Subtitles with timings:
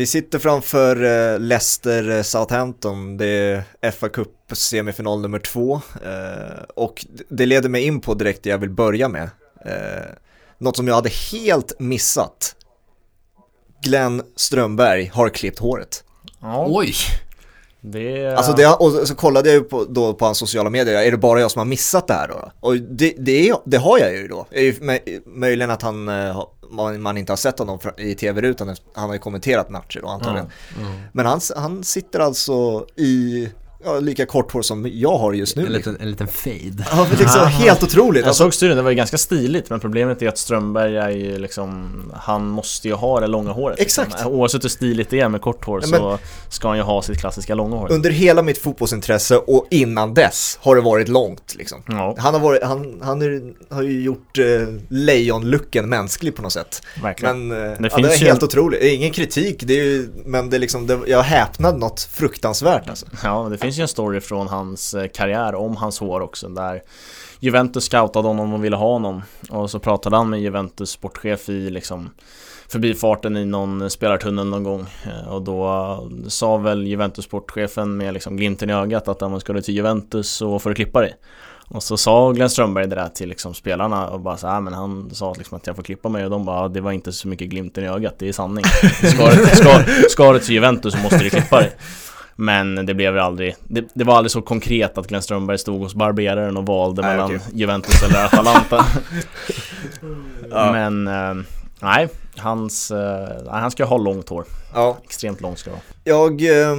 [0.00, 6.62] Vi sitter framför eh, Leicester eh, Southampton, det är FA Cup semifinal nummer två eh,
[6.74, 9.30] och det leder mig in på direkt det jag vill börja med.
[10.58, 12.56] Något som jag hade helt missat.
[13.82, 16.04] Glenn Strömberg har klippt håret.
[16.40, 16.66] Ja.
[16.68, 16.94] Oj!
[17.80, 18.34] Det...
[18.34, 21.16] Alltså det, och så kollade jag ju på, då på hans sociala medier, är det
[21.16, 22.52] bara jag som har missat det här då?
[22.60, 24.46] Och det, det, det har jag ju då.
[25.26, 26.08] Möjligen att han,
[26.70, 30.50] man, man inte har sett honom i tv-rutan, han har ju kommenterat matcher då antagligen.
[30.76, 30.86] Mm.
[30.86, 31.00] Mm.
[31.12, 33.48] Men han, han sitter alltså i
[33.84, 35.66] ja, lika kort hår som jag har just nu.
[35.66, 36.86] En liten, en liten fade.
[36.90, 38.20] Ja, liksom, helt otroligt.
[38.20, 41.10] Jag alltså, såg studien, det var ju ganska stiligt men problemet är att Strömberg är
[41.10, 44.02] ju liksom Han måste ju ha det långa håret liksom.
[44.02, 44.32] Exakt liksom.
[44.32, 47.20] Oavsett hur stiligt det är med kort hår ja, så ska han ju ha sitt
[47.20, 51.82] klassiska långa hår Under hela mitt fotbollsintresse och innan dess har det varit långt liksom.
[51.86, 52.16] Ja.
[52.18, 53.42] Han har varit, han, han är,
[53.74, 54.44] har ju gjort eh,
[54.88, 58.46] lejonlucken mänsklig på något sätt Verkligen Men eh, det, ja, det är helt ju...
[58.46, 62.88] otroligt, ingen kritik, det är ju, men det är liksom, det, jag häpnade något fruktansvärt
[62.88, 63.06] alltså.
[63.22, 66.48] Ja, det finns finns ju en story från hans eh, karriär om hans hår också
[66.48, 66.82] där
[67.40, 71.70] Juventus scoutade honom och ville ha honom och så pratade han med Juventus sportchef i
[71.70, 72.10] liksom
[72.68, 78.14] förbifarten i någon spelartunnel någon gång eh, och då eh, sa väl Juventus sportchefen med
[78.14, 81.14] liksom glimten i ögat att man skulle till Juventus så får du klippa dig
[81.68, 84.72] och så sa Glenn Strömberg det där till liksom spelarna och bara så här, men
[84.72, 87.28] han sa liksom att jag får klippa mig och de bara det var inte så
[87.28, 88.64] mycket glimten i ögat, det är sanning.
[89.14, 91.72] Ska du, ska, ska du till Juventus så måste du klippa dig.
[92.40, 95.94] Men det blev aldrig, det, det, var aldrig så konkret att Glenn Strömberg stod hos
[95.94, 97.40] barberaren och valde nej, mellan okay.
[97.54, 98.86] Juventus eller Atalanta.
[100.50, 100.72] ja.
[100.72, 101.44] Men eh,
[101.80, 104.44] nej, hans, eh, han ska ha långt hår.
[104.74, 104.98] Ja.
[105.04, 106.76] Extremt långt ska det Jag eh,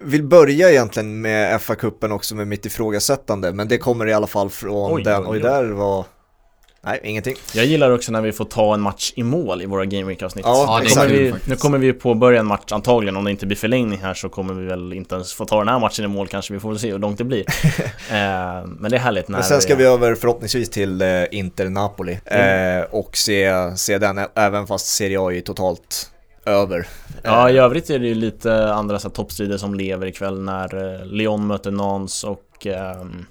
[0.00, 4.50] vill börja egentligen med FA-cupen också med mitt ifrågasättande, men det kommer i alla fall
[4.50, 5.40] från oj, den, oj, oj.
[5.40, 6.04] där var
[6.82, 7.34] Nej, ingenting.
[7.54, 10.44] Jag gillar också när vi får ta en match i mål i våra Game Week-avsnitt.
[10.46, 13.98] Ja, ja, vi, nu kommer vi påbörja en match antagligen, om det inte blir förlängning
[13.98, 16.52] här så kommer vi väl inte ens få ta den här matchen i mål kanske,
[16.52, 17.40] vi får väl se hur långt det blir.
[18.10, 21.08] eh, men det är härligt när Men sen ska vi, vi över förhoppningsvis till eh,
[21.30, 22.80] Inter-Napoli mm.
[22.80, 26.10] eh, och se, se den, även fast Serie A är totalt
[26.46, 26.86] över.
[27.22, 31.46] Ja, i övrigt är det ju lite andra toppstrider som lever ikväll när eh, Lyon
[31.46, 33.26] möter Nans och ehm,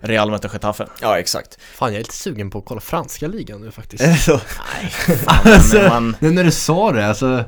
[0.00, 0.86] Real möter Getafe.
[1.00, 1.58] Ja, exakt.
[1.74, 4.04] Fan, jag är lite sugen på att kolla franska ligan nu faktiskt.
[4.28, 6.16] Nej, fan, alltså, man...
[6.20, 7.44] Nu när du sa det, alltså...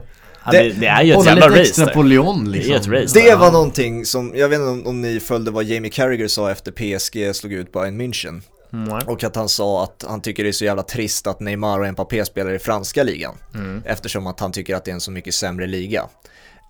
[0.51, 2.71] Det, det, är ju ett jävla race extra på Lyon, liksom.
[2.71, 5.51] Det, är ett race det var någonting som, jag vet inte om, om ni följde
[5.51, 8.43] vad Jamie Carragher sa efter PSG slog ut Bayern München.
[8.73, 8.99] Mm.
[9.07, 11.93] Och att han sa att han tycker det är så jävla trist att Neymar och
[11.93, 13.35] Mbappé spelar i franska ligan.
[13.55, 13.83] Mm.
[13.87, 16.05] Eftersom att han tycker att det är en så mycket sämre liga.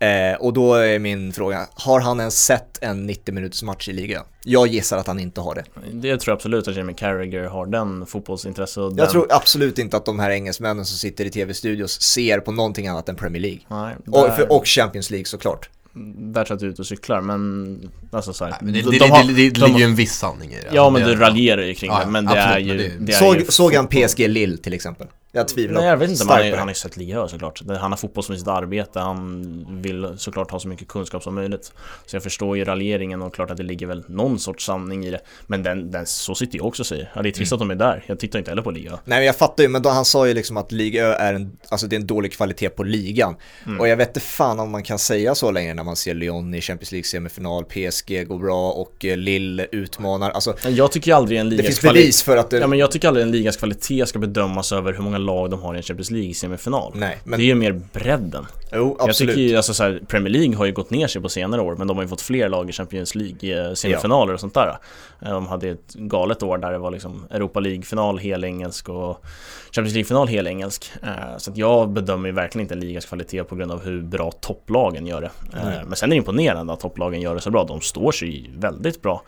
[0.02, 3.92] Eh, och då är min fråga, har han ens sett en 90 minuters match i
[3.92, 4.24] ligan?
[4.44, 5.64] Jag gissar att han inte har det.
[5.92, 9.08] Det tror jag absolut att Jamie Carragher har, den fotbollsintresse och Jag den...
[9.08, 13.08] tror absolut inte att de här engelsmännen som sitter i tv-studios ser på någonting annat
[13.08, 13.60] än Premier League.
[13.68, 14.24] Nej, där...
[14.24, 17.20] och, för, och Champions League såklart där tror jag att du är ute och cyklar
[17.20, 19.84] men alltså så här, Nej, men det, de, det, de har, det, det, ligger ju
[19.84, 22.44] en viss sanning i det Ja men du raljerar ju kring ja, det men det
[22.44, 25.06] absolut, är ju det, Såg, såg han PSG Lill till exempel?
[25.34, 27.62] Jag tvivlar Nej jag vet inte, han, han har ju sett liga såklart.
[27.68, 31.72] Han har fotboll som sitt arbete, han vill såklart ha så mycket kunskap som möjligt.
[32.06, 35.10] Så jag förstår ju raljeringen och klart att det ligger väl någon sorts sanning i
[35.10, 35.20] det.
[35.46, 37.56] Men den, den så sitter jag också och säger, ja, det är trist mm.
[37.56, 39.68] att de är där, jag tittar inte heller på liga Nej men jag fattar ju,
[39.68, 42.32] men då, han sa ju liksom att liga är en, alltså det är en dålig
[42.32, 43.36] kvalitet på ligan.
[43.66, 43.80] Mm.
[43.80, 46.54] Och jag vet inte fan om man kan säga så längre när man ser Lyon
[46.54, 50.30] i Champions League semifinal, PSG går bra och eh, Lille utmanar.
[50.30, 52.58] Alltså, Jag tycker aldrig en ligas Det finns bevis för att det...
[52.58, 55.62] Ja men jag tycker aldrig en ligas kvalitet ska bedömas över hur många lag de
[55.62, 56.92] har i en Champions League semifinal.
[56.94, 57.38] Nej, men...
[57.38, 58.46] Det är ju mer bredden.
[58.74, 59.08] Jo, absolut.
[59.08, 61.60] Jag tycker ju, alltså så här, Premier League har ju gått ner sig på senare
[61.60, 64.34] år, men de har ju fått fler lag i Champions League eh, semifinaler ja.
[64.34, 64.78] och sånt där.
[65.22, 69.24] Eh, de hade ett galet år där det var liksom Europa League-final helengelsk och
[69.72, 70.92] Champions League-final helengelsk.
[71.02, 74.30] Eh, så att jag bedömer ju verkligen inte ligas kvalitet på grund av hur bra
[74.30, 75.30] topplagen gör det.
[75.62, 75.88] Mm.
[75.88, 77.64] Men sen är det imponerande att topplagen gör det så bra.
[77.64, 79.22] De står sig väldigt bra.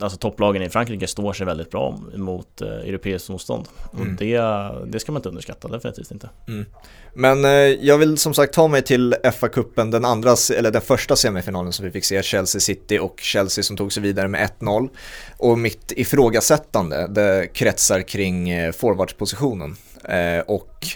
[0.00, 3.68] Alltså topplagen i Frankrike står sig väldigt bra mot europeiskt motstånd.
[3.92, 4.02] Mm.
[4.02, 4.36] Och det,
[4.86, 6.30] det ska man inte underskatta, definitivt inte.
[6.48, 6.66] Mm.
[7.14, 11.16] Men eh, jag vill som sagt ta mig till FA-cupen, den andra, eller den första
[11.16, 14.88] semifinalen som vi fick se, Chelsea City och Chelsea som tog sig vidare med 1-0.
[15.36, 19.76] Och mitt ifrågasättande, det kretsar kring eh, forwardspositionen.
[20.04, 20.86] Eh, och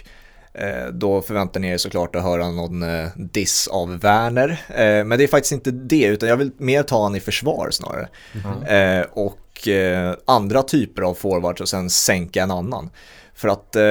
[0.53, 4.49] eh, då förväntar ni er såklart att höra någon eh, diss av Werner.
[4.69, 7.69] Eh, men det är faktiskt inte det, utan jag vill mer ta han i försvar
[7.71, 8.07] snarare.
[8.43, 9.05] Mm.
[9.11, 9.37] och
[10.25, 12.89] andra typer av forwards och sen sänka en annan.
[13.41, 13.83] För att, eh,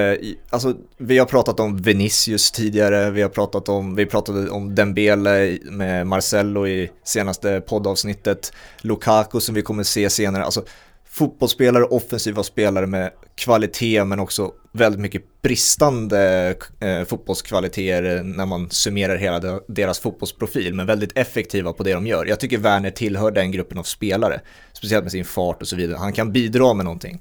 [0.50, 5.58] alltså, vi har pratat om Vinicius tidigare, vi har pratat om, vi pratade om Dembele
[5.62, 10.64] med Marcello i senaste poddavsnittet, Lukaku som vi kommer se senare, alltså
[11.08, 19.16] fotbollsspelare, offensiva spelare med kvalitet men också väldigt mycket bristande eh, fotbollskvaliteter när man summerar
[19.16, 22.26] hela de, deras fotbollsprofil, men väldigt effektiva på det de gör.
[22.26, 24.40] Jag tycker Werner tillhör den gruppen av spelare,
[24.72, 25.98] speciellt med sin fart och så vidare.
[25.98, 27.20] Han kan bidra med någonting.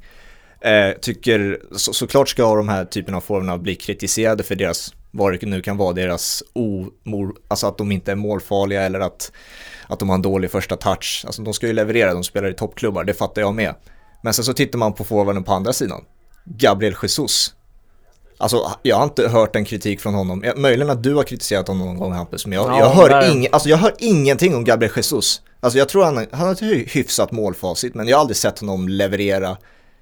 [0.62, 5.40] Eh, tycker så, såklart ska de här typen av formerna bli kritiserade för deras, vad
[5.40, 9.32] det nu kan vara, deras omor, alltså att de inte är målfarliga eller att,
[9.88, 11.24] att de har en dålig första touch.
[11.26, 13.76] Alltså de ska ju leverera, de spelar i toppklubbar, det fattar jag med.
[14.24, 16.02] Men sen så tittar man på forwarden på andra sidan.
[16.46, 17.54] Gabriel Jesus.
[18.38, 20.44] Alltså jag har inte hört en kritik från honom.
[20.56, 23.48] Möjligen att du har kritiserat honom någon gång Hampus, men jag, Ja, jag, hör, ing,
[23.52, 25.42] alltså, jag hör ingenting om Gabriel Jesus.
[25.60, 28.60] Alltså jag tror han, han har ett hy- hyfsat målfacit, men jag har aldrig sett
[28.60, 29.58] honom leverera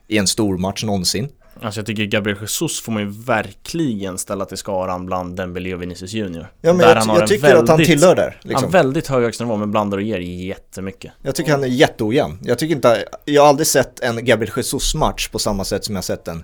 [0.08, 1.30] i en stor match någonsin.
[1.62, 5.82] Alltså jag tycker Gabriel Jesus får man ju verkligen ställa till skaran bland Dembélé och
[5.82, 6.48] Vinicius Junior.
[6.62, 8.38] Ja men Där jag, han jag tycker att han väldigt- tillhör där.
[8.42, 8.72] Han Liksom.
[8.72, 11.12] väldigt hög högsta nivå men blandar och ger jättemycket.
[11.22, 12.40] Jag tycker han är jätteojämn.
[12.44, 16.04] Jag tycker inte, jag har aldrig sett en Gabriel Jesus-match på samma sätt som jag
[16.04, 16.44] sett en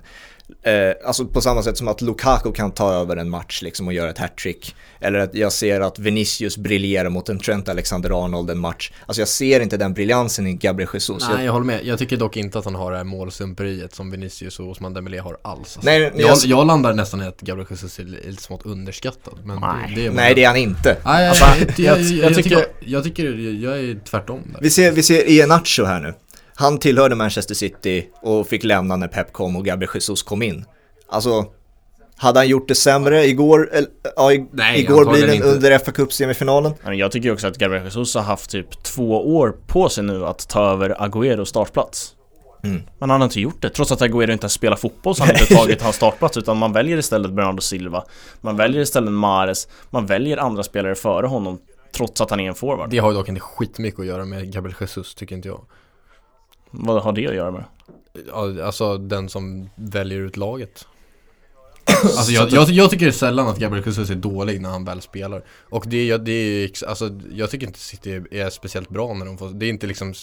[0.62, 3.92] Eh, alltså på samma sätt som att Lukaku kan ta över en match liksom och
[3.94, 4.74] göra ett hattrick.
[5.00, 8.92] Eller att jag ser att Vinicius briljerar mot en Trent Alexander-Arnold en match.
[9.06, 11.22] Alltså jag ser inte den briljansen i Gabriel Jesus.
[11.28, 11.80] Nej, jag, jag håller med.
[11.84, 15.18] Jag tycker dock inte att han har det här målsumperiet som Vinicius och Osman Dembélé
[15.18, 15.58] har alls.
[15.60, 15.80] Alltså.
[15.82, 19.34] Nej, jag, jag- jag landar nästan i att Gabriel Jesus är lite smått underskattad.
[19.44, 19.92] Men Nej.
[19.96, 20.96] det, är nej det är han inte.
[21.04, 23.24] Nej, Alltså, jag, jag, jag, jag- jag, jag tycker, tycker- jag tycker,
[23.64, 24.60] jag är tvärtom där.
[24.60, 26.14] Vi ser, vi ser Iheanacho här nu.
[26.54, 30.64] Han tillhörde Manchester City och fick lämna när Pep kom och Gabriel Jesus kom in.
[31.08, 31.46] Alltså,
[32.16, 35.46] hade han gjort det sämre igår, eller, ja, i, Nej, igår blir inte.
[35.46, 39.56] under fa Cup semifinalen jag tycker också att Gabriel Jesus har haft typ två år
[39.66, 42.14] på sig nu att ta över Agüeros startplats.
[42.64, 42.82] Mm.
[42.98, 43.70] Men han har inte gjort det.
[43.70, 46.72] Trots att Agüero inte spelar fotboll så har han inte tagit hans startplats utan man
[46.72, 48.04] väljer istället Bernardo Silva.
[48.40, 49.68] Man väljer istället Mares.
[49.90, 51.58] Man väljer andra spelare före honom
[51.96, 52.90] trots att han är en forward.
[52.90, 55.60] Det har ju dock inte skitmycket att göra med Gabriel Jesus, tycker inte jag.
[56.78, 57.64] Vad har det att göra med?
[58.28, 60.86] Ja, Alltså den som väljer ut laget.
[62.04, 65.44] Alltså jag, jag, jag tycker sällan att Gabriel Jesus är dålig när han väl spelar.
[65.70, 69.26] Och det, är- det är, alltså jag tycker inte City är, är speciellt bra när
[69.26, 70.14] de får, det är inte liksom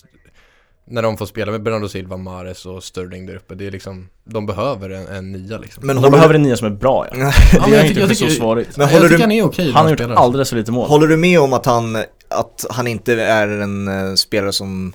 [0.86, 4.10] när de får spela med Bernardo Silva, Mares och Sterling där uppe, det är liksom,
[4.24, 5.86] de behöver en, en nia liksom.
[5.88, 7.18] Men De håller, behöver en nia som är bra ja.
[7.18, 8.78] Ja, Det men har jag inte tycker- tycker- varit.
[8.78, 10.90] Men jag håller tycker du- han är okej Han har gjort alldeles för lite mål.
[10.90, 11.96] håller du med om att han,
[12.30, 14.94] att han inte är en spelare som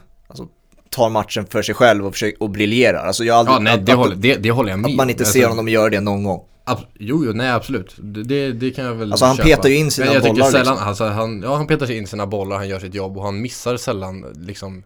[0.96, 3.06] tar matchen för sig själv och, försöker, och briljerar?
[3.06, 4.96] Alltså jag aldrig, Ja, nej, att, det, att, håller, det, det håller jag med att
[4.96, 5.26] man inte om.
[5.26, 6.40] ser Alltså, honom göra det någon gång.
[6.66, 7.94] Ab- jo, jo, nej absolut.
[7.98, 9.48] Det, det, kan jag väl Alltså, han köpa.
[9.48, 10.88] petar ju in sina bollar, tycker sällan, liksom.
[10.88, 13.40] alltså, han, ja han petar sig in sina bollar, han gör sitt jobb och han
[13.42, 14.82] missar sällan liksom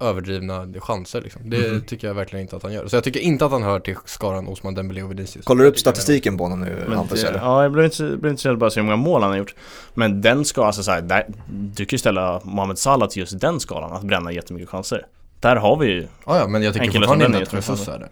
[0.00, 1.50] överdrivna chanser liksom.
[1.50, 1.80] Det Mhm.
[1.80, 2.86] tycker jag verkligen inte att han gör.
[2.86, 5.44] Så jag tycker inte att han hör till skaran Osman Dembélé och Vinicius.
[5.44, 7.38] Kollar du upp statistiken på honom nu Men Hampus det, eller?
[7.38, 9.54] ja, jag blev inte, intresserad bara av att se hur många mål han har gjort.
[9.94, 13.92] Men den ska alltså såhär, du kan ju ställa Mohamed Salah till just den skalan,
[13.92, 15.06] att bränna jättemycket chanser.
[15.44, 16.08] Där har vi ju, nog.
[16.26, 18.08] Ja, men jag tycker fortfarande inte att är Jesus är det.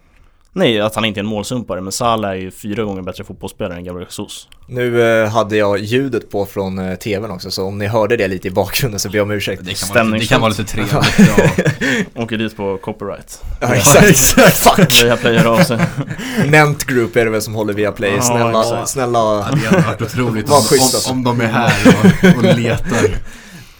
[0.53, 3.77] nej att han inte är en målsumpare, men Salah är ju fyra gånger bättre fotbollsspelare
[3.77, 4.47] än Gabriel Jesus.
[4.67, 8.27] Nu eh, hade jag ljudet på från eh, tvn också, så om ni hörde det
[8.27, 9.65] lite i bakgrunden så ber jag om ursäkt.
[9.65, 10.93] Det kan, vara lite, det kan vara lite trevligt.
[12.15, 12.21] Ja.
[12.23, 13.41] Åker dit på copyright.
[13.61, 14.57] Ja, exakt.
[14.57, 15.03] Fuck!
[15.03, 15.79] Via player av sig.
[16.49, 18.13] Nent Group är det väl som håller via play.
[18.15, 18.89] Ja, Snälla, exakt.
[18.89, 19.19] snälla.
[19.19, 23.17] Ja, det hade varit otroligt om, om, om de är här och, och letar.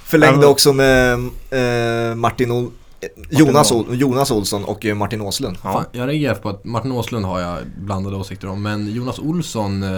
[0.06, 1.14] Förlängde också med
[1.52, 2.83] eh, Martin o- eh,
[3.30, 5.58] Jonas, Ol- Jonas Olsson och eh, Martin Åslund.
[5.64, 5.74] Ja.
[5.74, 9.84] Fan, jag reagerar på att Martin Åslund har jag blandade åsikter om, men Jonas Olsson,
[9.84, 9.90] eh,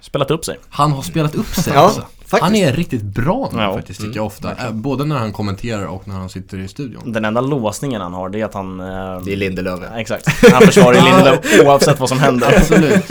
[0.00, 0.56] Spelat upp sig.
[0.68, 2.00] han har spelat upp sig Ja, alltså.
[2.18, 2.42] faktiskt.
[2.42, 3.74] Han är riktigt bra nu Ja.
[3.74, 4.50] faktiskt, tycker jag ofta.
[4.52, 7.12] Eh, Både när han kommenterar och när han sitter i studion.
[7.12, 8.80] Den enda låsningen han har det är att han...
[8.80, 8.86] Eh,
[9.24, 9.80] Det är Lindelöf.
[9.96, 10.26] Exakt.
[10.52, 12.54] Han försvarar Lindelöf oavsett vad som händer.
[12.56, 13.04] Absolut.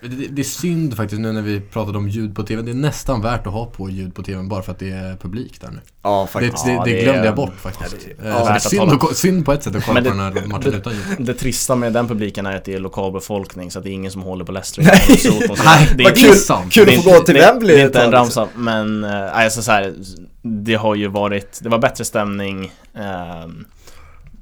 [0.00, 2.62] Det, det är synd faktiskt nu när vi pratade om ljud på TV.
[2.62, 5.16] Det är nästan värt att ha på ljud på TV bara för att det är
[5.16, 5.78] publik där nu.
[6.02, 6.64] Ja, Det, faktiskt.
[6.64, 7.96] det, Ja, det det glömde jag bort faktiskt.
[8.18, 10.10] Ja, Eh, det värt att synd, att, synd på ett sätt att kolla på det-
[10.10, 11.02] den här matchen utan ljud.
[11.26, 14.12] Det trista med den publiken är att det är lokalbefolkning så att det är ingen
[14.12, 14.82] som håller på Leicester.
[14.82, 16.72] Nej, det är kul, sant.
[16.72, 18.42] kul att få gå till det- Wembley Det är inte en tag, liksom.
[18.42, 19.94] ramsa, men eh, nej, alltså så här,
[20.42, 23.64] det har ju varit, det var bättre stämning ehm,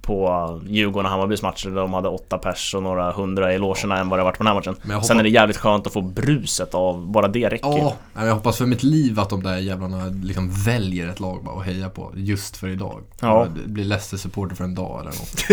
[0.06, 3.98] på Djurgården och Hammarbys matcher där de hade åtta pers och några hundra i logerna
[3.98, 4.76] än vad det varit på den här matchen.
[4.82, 7.66] Jag Sen hoppas- är det jävligt skönt att få bruset av, bara det räcker.
[7.68, 11.44] Ja, nej, jag hoppas för mitt liv att de där jävlarna liksom väljer ett lag
[11.44, 13.02] bara och heja på just för idag.
[13.20, 13.46] Ja.
[13.66, 15.44] Bli Leicester-supporter för en dag eller något.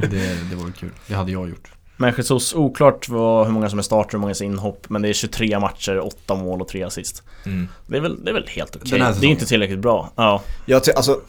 [0.10, 0.90] det, det vore kul.
[1.06, 1.70] Det hade jag gjort.
[1.96, 4.86] Men Jesus, oklart vad, hur många som är starter och hur många som är inhopp
[4.88, 7.68] Men det är 23 matcher, 8 mål och 3 assist Mm.
[7.86, 10.42] Det är väl, det är väl helt okej här Det är inte tillräckligt bra Ja,
[10.66, 11.20] Jag, ty- alltså,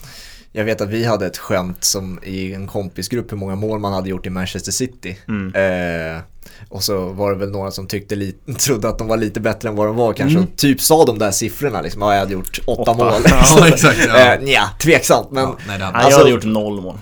[0.56, 3.94] jag vet att vi hade ett skämt som i en kompisgrupp hur många mål man
[3.94, 5.18] hade gjort i Manchester City.
[5.28, 5.56] mm.
[6.16, 6.22] Eh,
[6.70, 9.70] och så var det väl några som tyckte lite, trodde att de var lite bättre
[9.70, 10.38] än vad de var kanske.
[10.38, 10.50] Mm.
[10.52, 12.94] Och typ sa de där siffrorna liksom, ja jag hade gjort åtta, Åtta.
[12.94, 13.22] mål.
[13.26, 14.34] Ja, exakt, ja.
[14.34, 16.98] eh, nja, tveksamt men, ja, nej, Alltså- jag hade gjort noll mål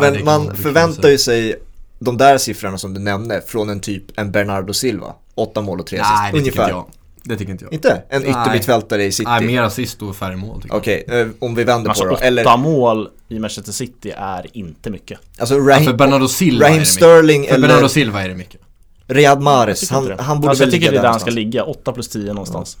[0.00, 1.56] men man förväntar ju sig
[1.98, 5.14] de där siffrorna som du nämnde från en typ en Bernardo Silva.
[5.34, 6.34] Åtta mål och tre assist.
[6.34, 6.82] Ungefär.
[7.24, 7.72] Det tycker inte jag.
[7.74, 8.02] Inte?
[8.08, 9.30] En yttermittfältare i City?
[9.30, 10.78] Nej, mer assist och färre mål tycker jag.
[10.80, 12.26] Okej, eh, om vi vänder Alltså på det åtta då.
[12.26, 15.18] Eller, mål i Manchester City är inte mycket.
[15.38, 16.92] alltså Ja, Raheem, för Bernardo Silva Raheem är det mycket.
[16.94, 18.60] Sterling För Bernardo Silva är det mycket.
[19.06, 19.80] Riyad Jag Mahrez.
[19.80, 21.30] tycker Han, han borde alltså, väl jag tycker ligga det är där där han ska
[21.30, 21.34] någonstans.
[21.54, 22.76] ligga, 8 plus 10 någonstans.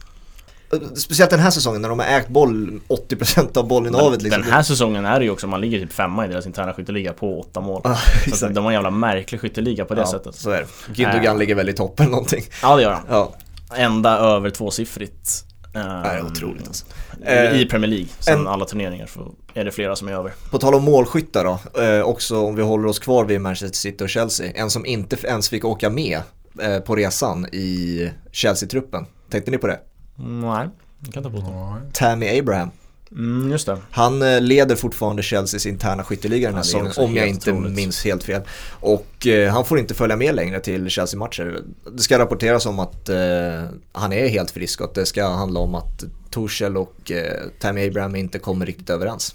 [0.96, 4.42] Speciellt den här säsongen när de har ägt boll 80% av bollinnehavet Men liksom.
[4.42, 7.12] Den här säsongen är det ju också, man ligger typ femma i deras interna skytteliga
[7.12, 7.80] på åtta mål.
[7.84, 7.96] Ja,
[8.34, 10.34] Så de har en jävla märklig skytteliga på det ja, sättet.
[10.34, 10.66] Så är det.
[11.02, 11.38] Gündogan Äh.
[11.38, 12.44] ligger väl i toppen någonting.
[12.62, 13.02] Ja det gör han.
[13.08, 13.34] Ja,
[13.76, 15.44] Ända över tvåsiffrigt.
[15.72, 16.86] det är otroligt alltså.
[17.56, 20.32] I Premier League, sen en- alla turneringar så är det flera som är över.
[20.50, 24.04] På tal om målskyttar då, eh, också om vi håller oss kvar vid Manchester City
[24.04, 24.52] och Chelsea.
[24.54, 26.20] En som inte ens fick åka med
[26.62, 29.06] eh, på resan i Chelsea-truppen.
[29.30, 29.80] Tänkte ni på det?
[30.16, 30.68] Nej,
[31.04, 31.80] jag kan ta på honom.
[31.92, 32.70] Tammy Abraham.
[33.12, 33.78] Mm, just det.
[33.90, 37.64] Han eh, leder fortfarande Chelseas interna skytteliga den här säsongen, om jag inte otroligt.
[37.64, 38.42] minns minns helt fel.
[38.80, 41.60] Och eh, han får inte följa med längre till Chelsea-matcher.
[41.92, 43.16] Det ska rapporteras om att eh,
[43.92, 47.88] han är helt frisk och att det ska handla om att Torshäll och eh, Tammy
[47.88, 49.34] Abraham inte kommer riktigt överens.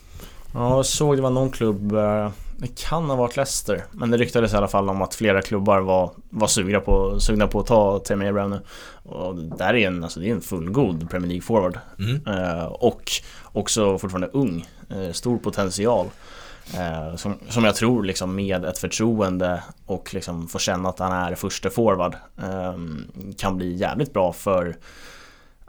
[0.53, 4.17] Ja, jag såg det var någon klubb, eh, det kan ha varit Leicester, men det
[4.17, 7.67] ryktades i alla fall om att flera klubbar var, var sugna, på, sugna på att
[7.67, 8.62] ta Tammy Abraham nu.
[9.03, 11.79] Och där är en, alltså det är en fullgod Premier League forward.
[12.00, 12.27] Mm.
[12.27, 13.12] Eh, och
[13.43, 16.07] också fortfarande ung, eh, stor potential.
[16.74, 21.12] Eh, som, som jag tror liksom med ett förtroende och liksom få känna att han
[21.12, 22.75] är första forward eh,
[23.38, 24.75] kan bli jävligt bra för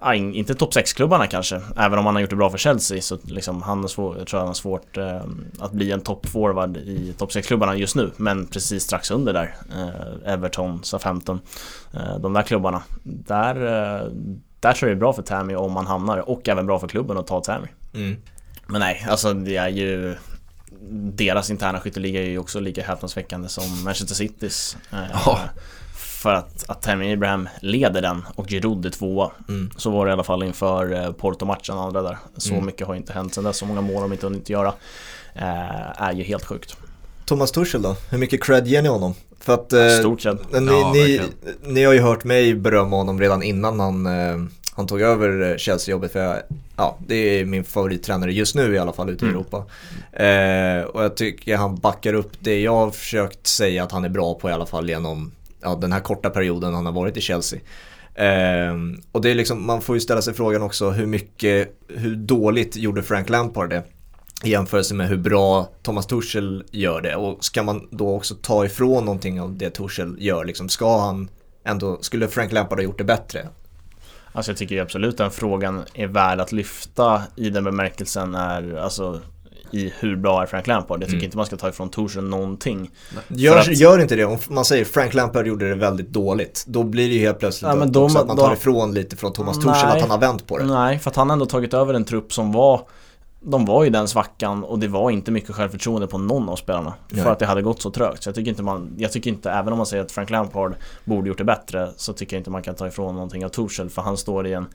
[0.00, 3.02] Ja, in- inte topp 6-klubbarna kanske, även om han har gjort det bra för Chelsea
[3.02, 5.20] så liksom han har svår, jag tror han har svårt eh,
[5.58, 10.32] att bli en toppforward i topp 6-klubbarna just nu Men precis strax under där, eh,
[10.32, 11.40] Everton, Southampton,
[11.94, 14.08] eh, de där klubbarna Där, eh,
[14.60, 16.88] där tror jag det är bra för Tammy om han hamnar och även bra för
[16.88, 18.16] klubben att ta Tammy Mm.
[18.66, 20.14] Men nej, alltså det är ju
[20.90, 25.38] Deras interna skytteliga är ju också lika häpnadsväckande som Manchester Citys eh, Ja.
[26.16, 29.70] För att, att Tammy Abraham leder den och Giroud är tvåa Mm.
[29.76, 32.66] Så var det i alla fall inför eh, Porto-matchen andra där Så Mm.
[32.66, 34.72] mycket har inte hänt sen dess, så många mål har de inte hunnit göra
[35.34, 36.76] eh, Är ju helt sjukt
[37.24, 37.96] Thomas Tuchel då?
[38.10, 39.14] Hur mycket cred ger ni honom?
[39.40, 41.20] För att eh, Stor cred ni, Ja, ni,
[41.62, 44.36] ni har ju hört mig berömma honom redan innan han, eh,
[44.76, 46.36] han tog över eh, Chelsea-jobbet för jag,
[46.76, 49.36] ja, det är min favorittränare just nu i alla fall ute i Mm.
[49.40, 49.56] Europa.
[50.12, 54.08] Eh, och jag tycker han backar upp det jag har försökt säga att han är
[54.08, 55.32] bra på i alla fall genom
[55.62, 57.60] ja, den här korta perioden han har varit i Chelsea.
[58.14, 58.74] Eh,
[59.12, 62.76] och det är liksom, man får ju ställa sig frågan också hur mycket, hur dåligt
[62.76, 63.82] gjorde Frank Lampard det?
[64.44, 68.64] i jämförelse med hur bra Thomas Tuchel gör det och ska man då också ta
[68.64, 71.28] ifrån någonting av det Tuchel gör liksom, ska han
[71.64, 73.48] ändå, skulle Frank Lampard ha gjort det bättre?
[74.32, 78.76] Alltså jag tycker ju absolut den frågan är värd att lyfta i den bemärkelsen är
[78.76, 79.20] alltså
[79.70, 81.00] i hur bra är Frank Lampard?
[81.00, 81.24] Jag tycker Mm.
[81.24, 82.90] inte man ska ta ifrån Torsen någonting
[83.28, 86.82] Gör, att- gör inte det, om man säger Frank Lampard gjorde det väldigt dåligt, då
[86.82, 89.16] blir det ju helt plötsligt Ja, men att då- också att man tar ifrån lite
[89.16, 89.74] från Thomas Nej.
[89.74, 90.64] att han har vänt på det.
[90.64, 92.80] Nej, för att han ändå tagit över en trupp som var
[93.48, 96.94] De var i den svackan och det var inte mycket självförtroende på någon av spelarna
[97.08, 97.22] Nej.
[97.22, 98.22] För att det hade gått så trögt.
[98.22, 100.74] Så jag tycker inte man Jag tycker inte, även om man säger att Frank Lampard
[101.04, 103.90] Borde gjort det bättre Så tycker jag inte man kan ta ifrån någonting av Torshäll
[103.90, 104.66] För han står i en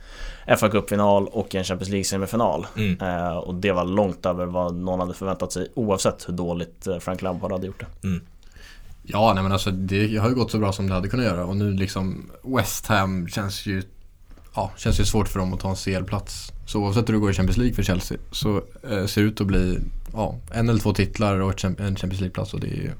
[0.57, 2.65] FA Cup-final och i en Champions League-semifinal.
[2.75, 3.01] Mm.
[3.01, 6.99] eh, Och det var långt över vad någon hade förväntat sig Oavsett hur dåligt eh,
[6.99, 8.07] Frank Lampard hade gjort det.
[9.03, 11.45] Ja, nej men alltså det har ju gått så bra som det hade kunnat göra.
[11.45, 13.83] Och nu liksom West Ham känns ju
[14.55, 16.51] Ja, känns ju svårt för dem att ta en CL-plats.
[16.65, 19.41] Så oavsett hur det går i Champions League för Chelsea så eh, ser det ut
[19.41, 19.79] att bli
[20.13, 22.91] ja, en eller två titlar och en Champions League-plats och det är ju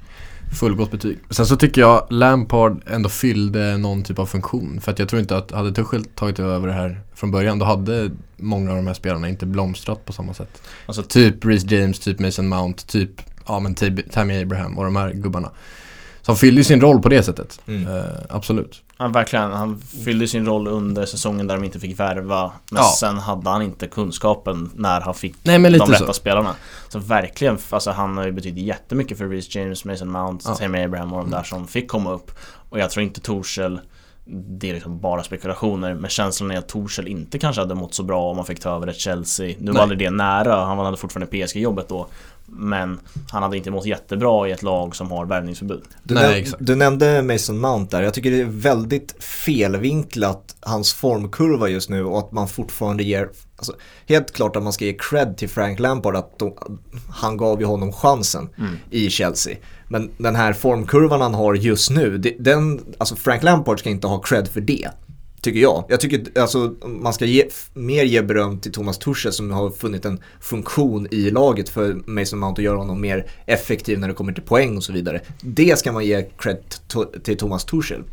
[0.59, 1.19] fullgott betyg.
[1.29, 4.81] Sen så tycker jag Lampard ändå fyllde någon typ av funktion.
[4.81, 7.65] För att jag tror inte att hade Tuchel tagit över det här från början då
[7.65, 10.61] hade många av de här spelarna inte blomstrat på samma sätt.
[10.85, 13.11] Alltså Typ Reece James, typ Mason Mount, typ
[13.47, 13.75] ja, men
[14.11, 15.51] Tammy Abraham och de här gubbarna.
[16.21, 17.61] Som fyller ju sin roll på det sättet.
[17.67, 17.97] Mm.
[17.97, 18.81] Eh, absolut.
[19.01, 22.91] Han verkligen, han fyllde sin roll under säsongen där de inte fick värva Men Ja.
[22.99, 26.13] sen hade han inte kunskapen när han fick Nej de rätta så.
[26.13, 26.55] spelarna.
[26.89, 30.55] Så verkligen, alltså han har ju betytt jättemycket för Reece James, Mason Mount, Ja.
[30.55, 32.31] Tammy Abraham och de där som fick komma upp.
[32.69, 33.79] Och jag tror inte Torshäll
[34.25, 38.03] det är liksom bara spekulationer, men känslan är att Torshäll inte kanske hade mått så
[38.03, 39.47] bra om han fick ta över ett Chelsea.
[39.47, 39.73] Nu Nej.
[39.73, 42.07] var aldrig det nära, han hade fortfarande PSG-jobbet då.
[42.53, 42.99] Men
[43.31, 45.81] han hade inte mått jättebra i ett lag som har värvningsförbud.
[46.03, 46.65] Du, Nej, näm- exakt.
[46.65, 52.03] du nämnde Mason Mount där, jag tycker det är väldigt felvinklat hans formkurva just nu
[52.05, 53.73] och att man fortfarande ger, alltså,
[54.07, 56.53] helt klart att man ska ge cred till Frank Lampard att de,
[57.09, 58.75] han gav ju honom chansen Mm.
[58.89, 59.55] i Chelsea.
[59.87, 64.07] Men den här formkurvan han har just nu, det, den, alltså Frank Lampard ska inte
[64.07, 64.87] ha cred för det.
[65.41, 65.83] Tycker jag.
[65.87, 70.05] Jag tycker alltså man ska ge, mer ge beröm till Thomas Tuchel som har funnit
[70.05, 74.33] en funktion i laget för Mason Mount att göra honom mer effektiv när det kommer
[74.33, 75.21] till poäng och så vidare.
[75.41, 76.57] Det ska man ge cred
[77.23, 78.03] till Thomas Tuchel.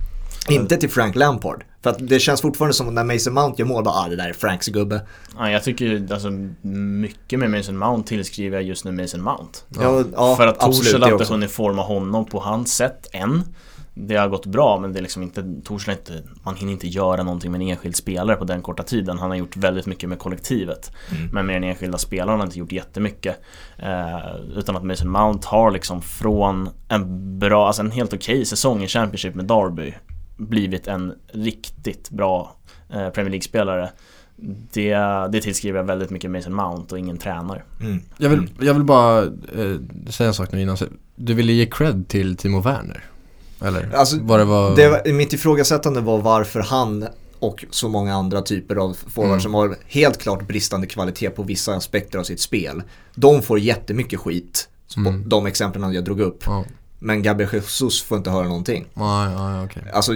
[0.48, 1.64] Inte till Frank Lampard.
[1.82, 4.28] För att det känns fortfarande som när Mason Mount gör mål, bara ah det där
[4.28, 5.00] är Franks gubbe.
[5.38, 6.30] Ja, jag tycker alltså
[6.62, 9.58] mycket med Mason Mount tillskriver jag just nu Mason Mount.
[9.68, 13.42] Ja, ja, För att Torshäll inte hunnit forma honom på hans sätt än.
[14.00, 17.22] Det har gått bra men det är liksom inte, Torshäll inte, man hinner inte göra
[17.22, 19.18] någonting med en enskild spelare på den korta tiden.
[19.18, 20.92] Han har gjort väldigt mycket med kollektivet.
[21.10, 21.30] Mm.
[21.32, 23.40] Men med den enskilda spelaren har han inte gjort jättemycket.
[23.76, 28.44] Eh, utan att Mason Mount har liksom från en bra, alltså en helt okej okay
[28.44, 29.94] säsong i Championship med Derby
[30.36, 32.56] blivit en riktigt bra
[32.90, 33.90] eh, Premier League-spelare
[34.72, 34.94] det,
[35.30, 37.62] det tillskriver jag väldigt mycket Mason Mount och ingen tränare.
[37.80, 38.00] Mm.
[38.16, 39.76] Jag, vill, jag vill bara eh,
[40.10, 40.76] säga en sak nu innan.
[41.16, 43.04] Du ville ge cred till Timo Werner?
[43.60, 43.94] Eller?
[43.94, 44.76] Alltså, var det var...
[44.76, 49.40] Det var, mitt ifrågasättande var varför han och så många andra typer av forwards mm.
[49.40, 52.82] som har helt klart bristande kvalitet på vissa aspekter av sitt spel.
[53.14, 55.28] De får jättemycket skit, mm.
[55.28, 56.42] de exemplen jag drog upp.
[56.46, 56.64] Ja.
[56.98, 58.86] Men Gabriel Jesus får inte höra någonting.
[58.94, 59.82] Ah, ah, okay.
[59.92, 60.14] Alltså,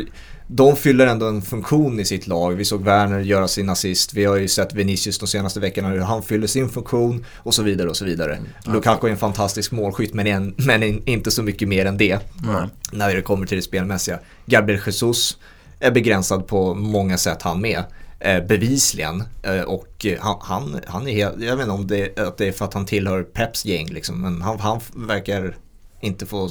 [0.55, 2.53] de fyller ändå en funktion i sitt lag.
[2.53, 4.15] Vi såg Werner göra sin assist.
[4.15, 7.63] Vi har ju sett Vinicius de senaste veckorna hur han fyller sin funktion och så
[7.63, 8.35] vidare och så vidare.
[8.35, 8.49] Mm.
[8.65, 12.19] Lukaku är en fantastisk målskytt men, en, men inte så mycket mer än det.
[12.45, 12.69] Mm.
[12.93, 14.19] När det kommer till det spelmässiga.
[14.47, 15.39] Gabriel Jesus
[15.81, 17.85] är begränsad på många sätt han med.
[18.21, 19.25] Eh, bevisligen.
[19.43, 22.53] Eh, och han, han, han är helt, jag vet inte om det, att det är
[22.53, 24.23] för att han tillhör Peps gäng liksom.
[24.23, 25.57] Men han, han verkar
[26.01, 26.51] inte få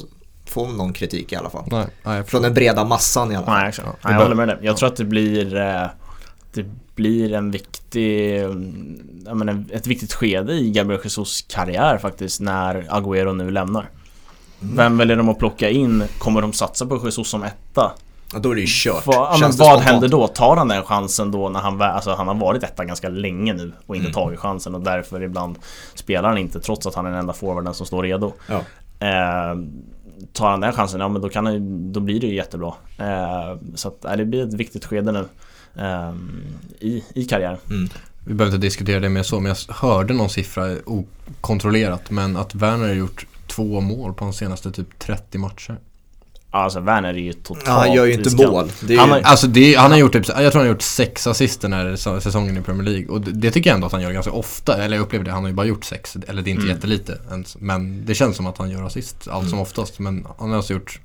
[0.52, 1.64] få någon kritik i alla fall.
[1.66, 3.58] Nej, nej, Från den breda massan i alla fall.
[3.58, 3.88] Nej, exakt.
[4.04, 4.58] nej jag håller med dig.
[4.62, 5.86] Jag tror att det blir eh,
[6.54, 8.40] det blir en viktig,
[9.24, 13.90] jag menar, ett viktigt skede i Gabriel Jesus karriär faktiskt när Agüero nu lämnar.
[14.62, 14.76] Mm.
[14.76, 16.04] Vem väljer de att plocka in?
[16.18, 17.92] Kommer de satsa på Jesus som etta?
[18.32, 19.06] Ja, då är det ju kört.
[19.06, 19.82] Va, ja, men vad spontant?
[19.82, 20.26] händer då?
[20.26, 23.72] Tar han den chansen då när han, alltså, han har varit etta ganska länge nu
[23.86, 24.14] och inte mm.
[24.14, 25.58] tagit chansen och därför ibland
[25.94, 28.32] spelar han inte trots att han är den enda forwarden som står redo.
[28.48, 28.60] Ja.
[29.06, 29.56] Eh,
[30.32, 32.74] tar han den chansen, ja men då, kan han, då blir det ju jättebra.
[32.98, 35.24] Eh, så att, det blir ett viktigt skede nu
[35.82, 36.14] eh,
[36.80, 37.58] i, i karriären.
[37.70, 37.88] Mm.
[38.24, 42.54] Vi behöver inte diskutera det mer så, men jag hörde någon siffra okontrollerat, men att
[42.54, 45.78] Werner har gjort två mål på de senaste typ 30 matcher.
[46.54, 48.70] Alltså Werner är ju totalt ja, Han gör ju inte mål.
[48.88, 48.98] Ju...
[48.98, 51.60] Han, har, alltså det, han har gjort typ, jag tror han har gjort sex assist
[51.60, 53.08] den här säsongen i Premier League.
[53.08, 54.84] Och det, det, tycker jag ändå att han gör ganska ofta.
[54.84, 56.16] Eller jag upplever det, han har ju bara gjort sex.
[56.28, 56.76] Eller det är inte mm.
[56.76, 57.56] jättelite ens.
[57.60, 59.62] Men det känns som att han gör assist allt som mm.
[59.62, 59.98] oftast.
[59.98, 61.00] Men han har alltså gjort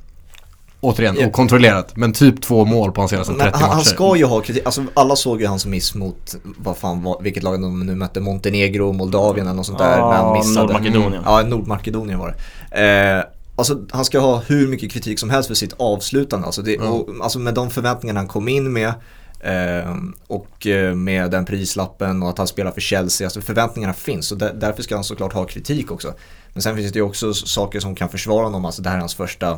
[0.81, 1.27] Återigen, ja.
[1.27, 1.95] okontrollerat.
[1.95, 3.65] Men typ två mål på hans senaste 30 matcher.
[3.65, 4.65] Han ska ju ha kritik.
[4.65, 8.93] Alltså alla såg ju hans miss mot, vad fan, vilket lag de nu mötte, Montenegro,
[8.93, 9.97] Moldavien eller något sånt där.
[9.97, 11.13] Ja, Nordmakedonien.
[11.13, 11.23] Mm.
[11.25, 12.35] Ja, Nordmakedonien var
[12.71, 13.17] det.
[13.17, 13.23] Eh,
[13.57, 16.45] Alltså han ska ha hur mycket kritik som helst för sitt avslutande.
[16.45, 16.91] Alltså, det, mm.
[16.91, 18.93] och, alltså med de förväntningarna han kom in med
[19.39, 19.95] eh,
[20.27, 23.27] och eh, med den prislappen och att han spelar för Chelsea.
[23.27, 26.13] Alltså förväntningarna finns och där, därför ska han såklart ha kritik också.
[26.53, 28.65] Men sen finns det ju också saker som kan försvara honom.
[28.65, 29.57] Alltså det här är hans första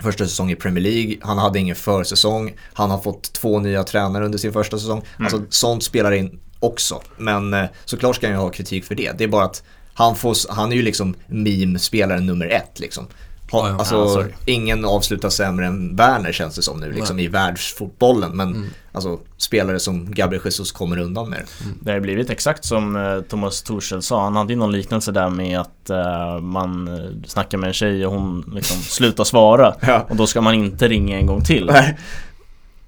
[0.00, 4.24] första säsong i Premier League, han hade ingen försäsong, han har fått två nya tränare
[4.24, 4.98] under sin första säsong.
[4.98, 5.26] Mm.
[5.26, 7.02] Alltså sånt spelar in också.
[7.16, 9.18] Men eh, såklart ska han ju ha kritik för det.
[9.18, 9.62] Det är bara att
[9.94, 13.06] han, får, han är ju liksom meme-spelaren nummer ett liksom.
[13.52, 17.28] Ha, ja, alltså, ja, ingen avslutar sämre än Werner känns det som nu liksom, i
[17.28, 18.36] världsfotbollen.
[18.36, 18.68] Men mm.
[18.92, 21.42] alltså, spelare som Gabriel Jesus kommer undan med.
[21.64, 21.78] Mm.
[21.80, 24.22] Det har blivit exakt som uh, Thomas Torshäll sa.
[24.22, 28.06] Han hade ju någon liknelse där med att uh, man uh, snackar med en tjej
[28.06, 29.74] och hon liksom slutar svara.
[29.80, 30.06] ja.
[30.10, 31.66] Och då ska man inte ringa en gång till.
[31.66, 31.98] Nej.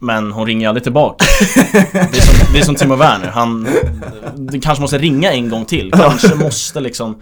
[0.04, 1.24] Men hon ringer aldrig tillbaka.
[1.72, 3.68] Det är som, det är som Timo Werner, han
[4.36, 7.18] Du kanske måste ringa en gång till, kanske måste liksom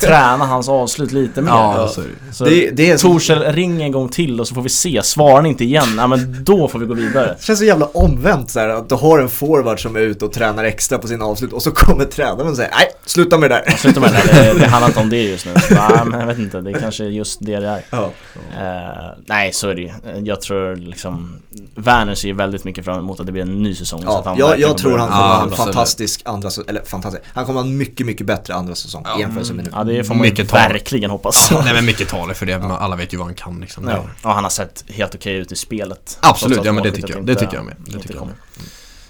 [0.00, 1.50] Träna hans avslut lite mer.
[1.50, 4.68] Ja, så, så det, det är Torshäll, ring en gång till och så får vi
[4.68, 7.36] se, svarar han inte igen, ja men då får vi gå vidare.
[7.38, 10.24] Det känns så jävla omvänt så här, att du har en forward som är ute
[10.24, 13.50] och tränar extra på sina avslut och så kommer tränaren och säger nej, sluta med
[13.50, 13.62] det där.
[13.66, 15.52] Ja, Sluta med det där, det, det handlar inte om det just nu.
[15.70, 17.82] Nej men jag vet inte, det är kanske just det det är.
[17.90, 17.98] Ja.
[17.98, 19.90] uh, Nej så är det ju,
[20.24, 21.42] jag tror liksom
[21.74, 24.00] Werner Werner ser ju väldigt mycket fram emot att det blir en ny säsong.
[24.04, 27.24] Ja, så att han jag, jag tror han kommer ha en fantastisk andra eller fantastisk,
[27.34, 29.20] han kommer ha en mycket, mycket bättre andra säsong ja.
[29.20, 29.70] jämfört med nu.
[29.74, 31.50] Ja, det får man mycket verkligen hoppas.
[31.64, 32.78] Nej men mycket talar för det, ja.
[32.78, 33.88] alla vet ju vad han kan liksom.
[33.88, 34.04] Ja.
[34.22, 36.18] ja, han har sett helt okej ut i spelet.
[36.20, 37.26] Absolut, ja men det tycker jag.
[37.26, 37.74] Det tycker jag med.
[37.78, 38.34] Det tycker jag med.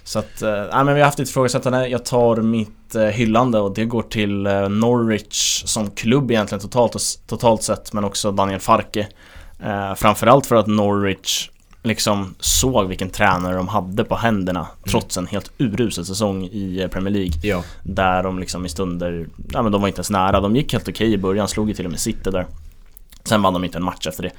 [0.04, 1.88] Så att, äh, men vi har haft lite ifrågasättande.
[1.88, 6.96] Jag tar mitt äh, hyllande och det går till äh, Norwich som klubb egentligen totalt,
[7.26, 9.08] totalt sett men också Daniel Farke.
[9.64, 11.48] Äh, framförallt för att Norwich
[11.82, 14.90] liksom såg vilken tränare de hade på händerna mm.
[14.90, 17.32] trots en helt urusel säsong i eh, Premier League.
[17.42, 17.64] Ja.
[17.82, 20.40] Där de liksom i stunder, ja men de var inte ens nära.
[20.40, 22.46] De gick helt okej i början, slog ju till och med City där.
[23.24, 24.32] Sen vann de inte en match efter det.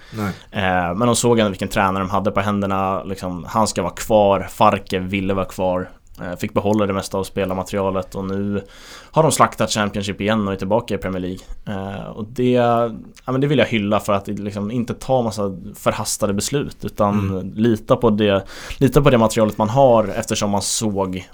[0.51, 3.03] Eh, men de såg ändå vilken tränare de hade på händerna.
[3.03, 5.89] Liksom, han ska vara kvar, Farke ville vara kvar.
[6.21, 8.63] Eh, fick behålla det mesta av spelarmaterialet och nu
[9.11, 11.45] har de slaktat Championship igen och är tillbaka i Premier League.
[11.65, 12.91] Eh, och det, ja,
[13.25, 17.53] men det vill jag hylla för att liksom inte ta massa förhastade beslut utan mm.
[17.55, 18.45] lita, på det,
[18.77, 21.27] lita på det materialet man har eftersom man såg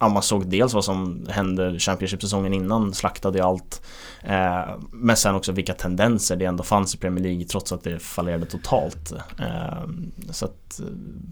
[0.00, 3.82] ja, man såg dels vad som hände Championship-säsongen innan, slaktade allt.
[4.22, 7.98] Eh, men sen också vilka tendenser det ändå fanns i Premier League trots att det
[7.98, 9.12] fallerade totalt.
[9.38, 9.88] Eh,
[10.30, 10.80] så att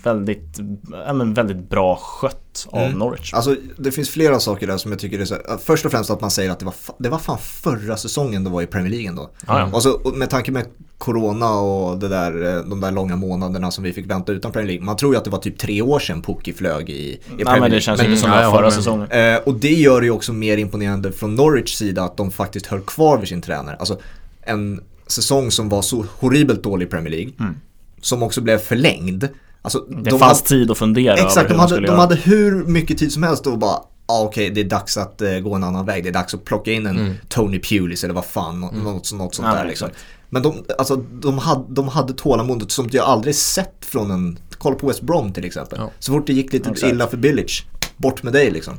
[0.03, 0.61] väldigt,
[1.07, 2.99] ja, men väldigt bra skött av mm.
[2.99, 3.35] Norwich.
[3.35, 6.21] Alltså det finns flera saker där som jag tycker är så Först och främst att
[6.21, 9.09] man säger att det var, det var fan förra säsongen det var i Premier League
[9.09, 9.31] ändå.
[9.47, 9.71] Ah, ja.
[9.73, 10.67] Och så med tanke med
[10.99, 14.67] Corona och det där, eh, de där långa månaderna som vi fick vänta utan Premier
[14.67, 14.85] League.
[14.85, 17.45] Man tror ju att det var typ tre år sedan Pukki flög i, i Premier
[17.45, 17.61] League.
[17.61, 19.11] men det känns inte som det var förra säsongen.
[19.11, 22.67] Eh, och det gör det ju också mer imponerande från Norwich sida att de faktiskt
[22.79, 23.77] höll kvar vid sin tränare.
[23.77, 24.01] Alltså
[24.43, 27.33] en säsong som var så horribelt dålig i Premier League.
[27.41, 27.55] Mm.
[28.01, 29.29] Som också blev förlängd.
[29.63, 32.99] Alltså, det de fanns hade, tid att fundera Exakt, de, hade, de hade hur mycket
[32.99, 35.65] tid som helst och bara ah, okej okay, det är dags att uh, gå en
[35.65, 36.03] annan väg.
[36.03, 37.15] Det är dags att plocka in en mm.
[37.29, 38.85] Tony Pulis eller vad fan, mm.
[38.85, 39.89] något, något sånt ja, där liksom.
[40.31, 44.77] Men de, alltså, de, hade, de hade tålamodet som jag aldrig sett från en, kolla
[44.77, 45.79] på West Brom till exempel.
[45.83, 45.91] Ja.
[45.99, 48.75] Så fort det gick lite ja, illa för Village, bort med dig liksom.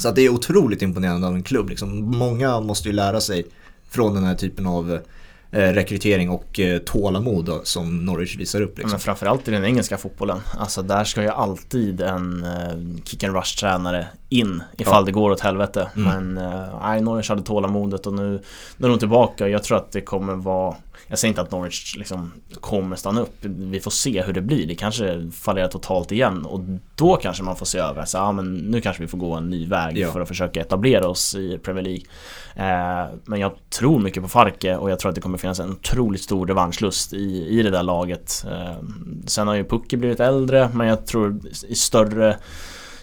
[0.00, 2.00] Så att det är otroligt imponerande av en klubb liksom.
[2.18, 3.46] Många måste ju lära sig
[3.90, 4.98] från den här typen av
[5.50, 8.78] eh, rekrytering och eh, tålamod som Norwich visar upp.
[8.78, 8.90] Liksom.
[8.90, 10.40] Men framförallt i den engelska fotbollen.
[10.58, 15.06] Alltså där ska ju alltid en eh, kick and rush tränare in ifall ja.
[15.06, 15.90] det går åt helvete.
[15.96, 16.34] Mm.
[16.34, 16.44] Men
[16.96, 18.42] eh, Norwich hade tålamodet och nu,
[18.76, 19.48] nu är de tillbaka.
[19.48, 20.76] Jag tror att det kommer vara
[21.10, 23.34] jag säger inte att Norwich liksom kommer stanna upp.
[23.42, 24.66] Vi får se hur det blir.
[24.66, 26.60] Det kanske fallerar totalt igen och
[26.94, 28.04] då kanske man får se över.
[28.04, 30.12] Så, ja, men nu kanske vi får gå en ny väg ja.
[30.12, 32.02] för att försöka etablera oss i Premier League.
[32.54, 35.70] Eh, men jag tror mycket på Farke och jag tror att det kommer finnas en
[35.70, 38.44] otroligt stor revanschlust i, i det där laget.
[38.50, 38.84] Eh,
[39.26, 42.36] sen har ju Pucki blivit äldre men jag tror i större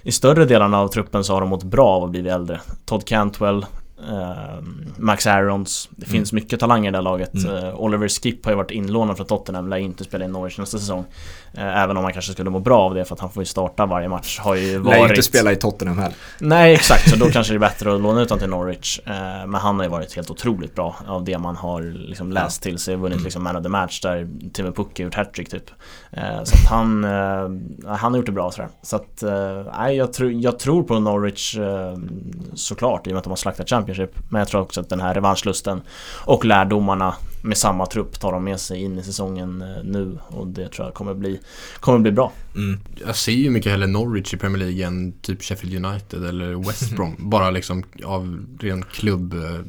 [0.03, 2.61] i större delarna av truppen så har de mått bra av att bli äldre.
[2.85, 3.65] Todd Cantwell
[4.97, 5.89] Max Aarons.
[5.91, 6.11] Det mm.
[6.11, 7.33] finns mycket talanger i det här laget.
[7.33, 7.63] Mm.
[7.63, 10.77] Uh, Oliver Skip har ju varit inlånad från Tottenham, lär inte spela i Norwich nästa
[10.77, 11.05] säsong.
[11.57, 13.45] Uh, även om han kanske skulle må bra av det för att han får ju
[13.45, 14.39] starta varje match.
[14.39, 14.99] Har ju varit...
[14.99, 16.17] Lär inte spela i Tottenham heller.
[16.39, 18.99] Nej exakt, så då kanske det är bättre att låna ut honom till Norwich.
[19.45, 22.77] men han har ju varit helt otroligt bra av det man har liksom läst till
[22.77, 22.95] sig.
[22.95, 23.23] Vunnit mm.
[23.23, 25.69] liksom man of the match där Timmy Pukki gjort hattrick typ.
[26.43, 27.03] så att han,
[27.85, 28.69] han har gjort det bra sådär.
[28.81, 29.23] Så att,
[29.77, 31.57] nej jag, tro, jag tror på Norwich
[32.53, 34.31] såklart i och med att de har slaktat Champions Championship.
[34.31, 35.81] Men jag tror också att den här revanschlusten
[36.25, 40.47] och lärdomarna med samma trupp tar de med sig in i säsongen eh, nu och
[40.47, 41.39] det tror jag kommer bli,
[41.79, 42.31] kommer bli bra.
[42.55, 42.79] Mm.
[43.05, 46.91] Jag ser ju mycket hellre Norwich i Premier League än typ Sheffield United eller West
[46.95, 47.15] Brom.
[47.17, 49.59] Bara liksom av ren klubb eh,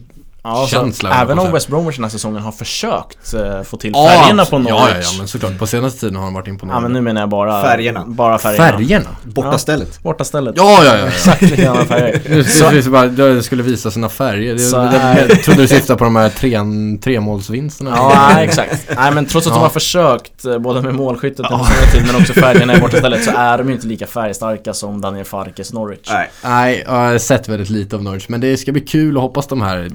[0.43, 1.23] Ja, känsla.
[1.23, 4.71] Även om West Bromwich den här säsongen har försökt uh, få till färgerna på Norwich.
[4.71, 5.59] Ja, ja, ja, men såklart.
[5.59, 6.85] På senaste tiden har han varit imponerande.
[6.85, 8.05] Ja, men nu menar jag bara färgerna.
[8.07, 8.73] Bara färgerna.
[8.73, 9.09] Färgerna?
[9.23, 9.89] Bortastället.
[9.93, 10.55] Ja, bortastället.
[10.57, 11.07] Ja, ja, ja.
[11.07, 12.83] Exakt likadana färger.
[12.83, 14.59] så, bara, jag skulle visa sina färger.
[14.59, 16.59] Så, jag, jag trodde du syftade på de här tre,
[17.03, 17.91] tremålsvinsterna.
[17.97, 18.89] Ja, nej, exakt.
[18.97, 21.67] Nej, men trots att de har försökt, eh, både med målskyttet ja.
[21.93, 25.25] tid, men också färgerna i bortastället, så är de ju inte lika färgstarka som Daniel
[25.25, 26.09] Farkes Norwich.
[26.11, 29.23] Nej, nej jag har sett väldigt lite av Norwich, men det ska bli kul att
[29.23, 29.89] hoppas de här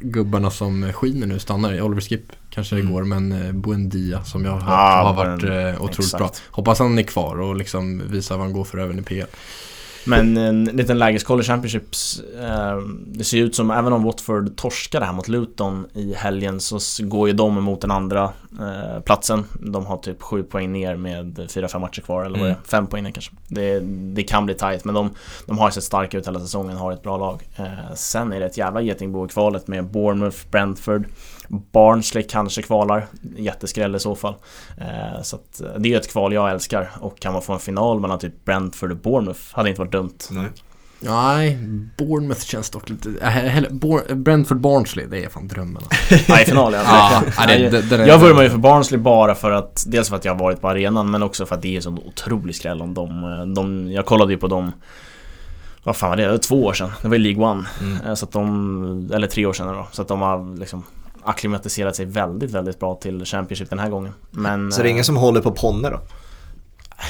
[0.00, 1.82] gubbarna som skiner nu stannar.
[1.82, 2.86] Oliver Skip kanske mm.
[2.86, 6.18] det går men eh, Buendia som jag har hört ah, har varit eh, otroligt exakt.
[6.18, 6.30] bra.
[6.50, 9.26] Hoppas han är kvar och liksom visar vad han går för även i PL.
[10.06, 15.06] Men en liten lägeskoll i Championships eh, Det ser ut som, även om Watford torskade
[15.06, 19.44] här mot Luton i helgen så går ju de mot den andra eh, platsen.
[19.60, 22.58] De har typ 7 poäng ner med 4-5 matcher kvar eller vad mm.
[22.62, 23.32] det är, 5 poäng ner kanske.
[23.48, 23.80] Det,
[24.14, 25.10] det kan bli tight men de,
[25.46, 27.48] de har sett starka ut hela säsongen, har ett bra lag.
[27.56, 31.06] Eh, Sen är det ett jävla getingbo i kvalet med Bournemouth, Brentford
[31.48, 33.06] Barnsley kanske kvalar,
[33.36, 34.34] jätteskräll i så fall.
[34.78, 37.58] Eh, så att eh, det är ett kval jag älskar och kan man få en
[37.58, 40.18] final mellan typ Brentford och Bournemouth hade inte varit dumt.
[40.30, 40.48] Nej.
[41.00, 41.58] Nej,
[41.98, 43.10] Bournemouth känns dock lite...
[43.20, 45.82] Äh, Brentford Barnsley, det är fan drömmen.
[46.28, 47.22] ja, i final ja.
[47.38, 49.84] ja det, det, det, jag vurmar ju för Barnsley bara för att...
[49.86, 51.90] Dels för att jag har varit på arenan men också för att det är så
[51.90, 53.52] otrolig skräll om dem.
[53.54, 54.72] De, jag kollade ju på dem
[55.86, 56.22] vad fan var det?
[56.22, 56.90] det var två år sedan.
[57.02, 57.64] Det var i League One.
[57.80, 58.16] Mm.
[58.16, 59.88] Så att de, eller tre år sedan då.
[59.92, 60.84] Så att de har liksom
[61.26, 64.12] akklimatiserat sig väldigt, väldigt bra till Championship den här gången.
[64.30, 66.00] Men, så det är ingen som håller på Ponne då?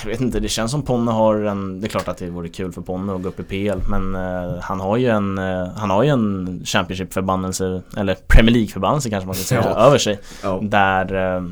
[0.03, 1.81] Jag vet inte, det känns som Ponne har en...
[1.81, 4.15] Det är klart att det vore kul för Ponne att gå upp i PL men
[4.15, 5.39] uh, han har ju en...
[5.39, 9.81] Uh, han har ju en Championship-förbannelse, eller Premier League-förbannelse kanske man kan säga, ja.
[9.87, 10.19] över sig.
[10.43, 10.61] Ja.
[10.63, 11.15] Där...
[11.37, 11.49] Uh,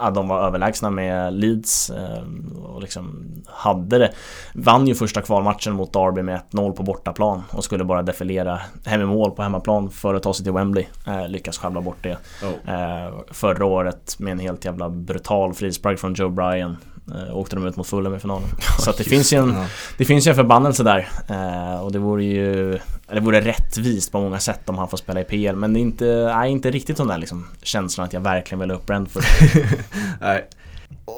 [0.00, 2.22] ja, de var överlägsna med Leeds eh,
[2.64, 4.12] och liksom hade det.
[4.54, 9.00] Vann ju första kvalmatchen mot Derby med 1-0 på bortaplan och skulle bara defilera hem
[9.00, 10.86] i mål på hemmaplan för att ta sig till Wembley.
[11.06, 12.18] Eh, lyckas sjabbla bort det.
[12.42, 12.74] Oh.
[12.74, 16.76] Eh, förra året med en helt jävla brutal frispark från Joe Bryan
[17.14, 18.48] eh, åkte de ut mot Fulham i finalen.
[18.78, 19.64] Så det finns ju en,
[19.98, 22.78] det finns ju en förbannelse där eh, och det vore ju
[23.12, 25.82] det vore rättvist på många sätt om han får spela i PL men det är
[25.82, 29.22] inte, nej, inte riktigt den där liksom känslan att jag verkligen vill ha upp Brentford.
[30.20, 30.48] Nej.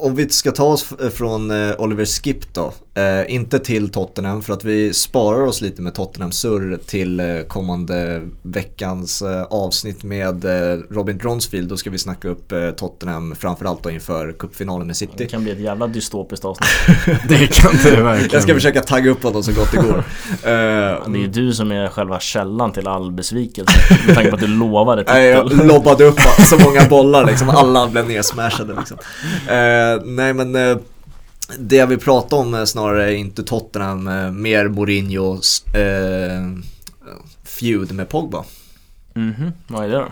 [0.01, 4.53] Om vi ska ta oss från eh, Oliver Skip då, eh, inte till Tottenham för
[4.53, 10.45] att vi sparar oss lite med Tottenham surr till eh, kommande veckans eh, avsnitt med
[10.91, 11.69] Robin Dronsfield.
[11.69, 15.27] Då ska vi snacka upp Tottenham framförallt då inför cupfinalen med Det City.
[15.27, 16.69] kan bli ett jävla dystopiskt avsnitt.
[17.29, 20.05] Det kan det verkligen Jag ska försöka tagga upp honom så gott det går.
[20.43, 23.73] Det är ju du som är själva källan till all besvikelse
[24.07, 25.67] med tanke på att du lovade Nej, jag titel.
[25.67, 28.97] lobbade upp så många bollar liksom, alla blev nersmashade liksom.
[29.83, 30.77] Eh, nej men eh,
[31.59, 36.43] det jag vill prata om är snarare inte Tottenham, eh, mer Mourinhos eh,
[37.45, 38.45] feud med Pogba.
[39.15, 40.09] Mhm, vad är det då?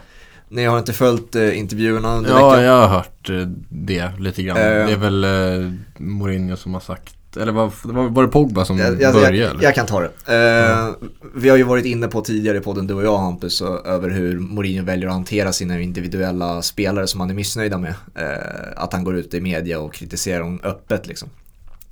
[0.48, 2.64] Ni har inte följt eh, intervjuerna under Ja, veckan?
[2.64, 4.56] jag har hört eh, det lite grann.
[4.56, 4.62] Eh.
[4.62, 7.72] Det är väl eh, Mourinho som har sagt, eller var,
[8.08, 10.10] var, det Pogba som Jag, jag, började jag, jag kan ta det.
[10.26, 14.10] Eh, Vi har ju varit inne på tidigare i podden, du och jag Hampus, över
[14.10, 17.94] hur Mourinho väljer att hantera sina individuella spelare som han är missnöjda med.
[18.14, 21.28] Eh, Att han går ut i media och kritiserar dem öppet liksom.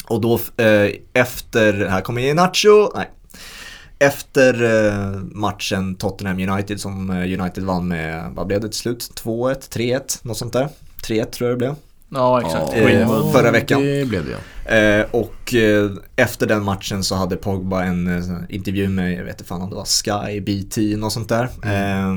[0.09, 3.11] Och då eh, efter, här kommer Nacho, nej.
[3.98, 9.22] Efter eh, matchen Tottenham United som eh, United vann med, vad blev det till slut?
[9.24, 10.68] 2-1, 3-1, något sånt där.
[11.09, 11.74] 3-1 tror jag det blev.
[12.08, 12.72] Ja, exakt.
[12.74, 13.32] Eh, Greenwood.
[13.32, 13.82] förra veckan.
[13.82, 14.38] Det blev det ja.
[14.76, 19.34] Eh, och eh, efter den matchen så hade Pogba en eh, intervju med, jag vet
[19.34, 21.44] inte fan om det var Sky, BT, något sånt där.
[21.62, 22.14] Eh,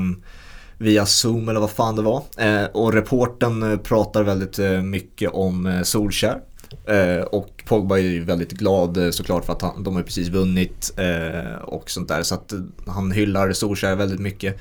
[0.78, 2.22] via Zoom eller vad fan det var.
[2.38, 6.38] Eh, och reporten eh, pratar väldigt eh, mycket om eh, Solskär.
[6.86, 10.28] Eh, och Pogba är ju väldigt glad eh, såklart för att han, de har precis
[10.28, 12.22] vunnit eh, och sånt där.
[12.22, 14.58] Så att eh, han hyllar Solskär väldigt mycket.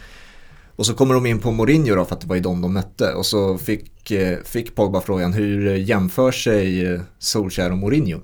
[0.76, 2.74] Och så kommer de in på Mourinho då för att det var ju de de
[2.74, 3.14] mötte.
[3.14, 8.20] Och så fick, eh, fick Pogba frågan hur jämför sig eh, Solskär och Mourinho?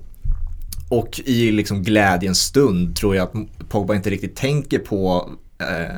[0.88, 5.96] Och i liksom glädjens stund tror jag att Pogba inte riktigt tänker på eh,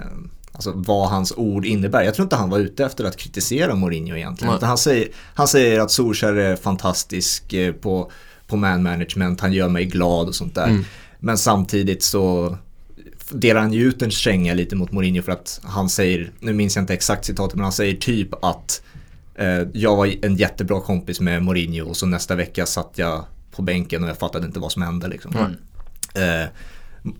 [0.52, 2.02] alltså vad hans ord innebär.
[2.02, 4.58] Jag tror inte han var ute efter att kritisera Mourinho egentligen.
[4.62, 8.10] Han, säger, han säger att Solskär är fantastisk eh, på,
[8.46, 10.68] på man management, han gör mig glad och sånt där.
[10.68, 10.84] Mm.
[11.18, 12.56] Men samtidigt så
[13.30, 16.76] delar han ju ut en känga lite mot Mourinho för att han säger, nu minns
[16.76, 18.82] jag inte exakt citatet, men han säger typ att
[19.34, 23.62] eh, jag var en jättebra kompis med Mourinho och så nästa vecka satt jag på
[23.62, 25.34] bänken och jag fattade inte vad som hände liksom.
[26.14, 26.48] Eh,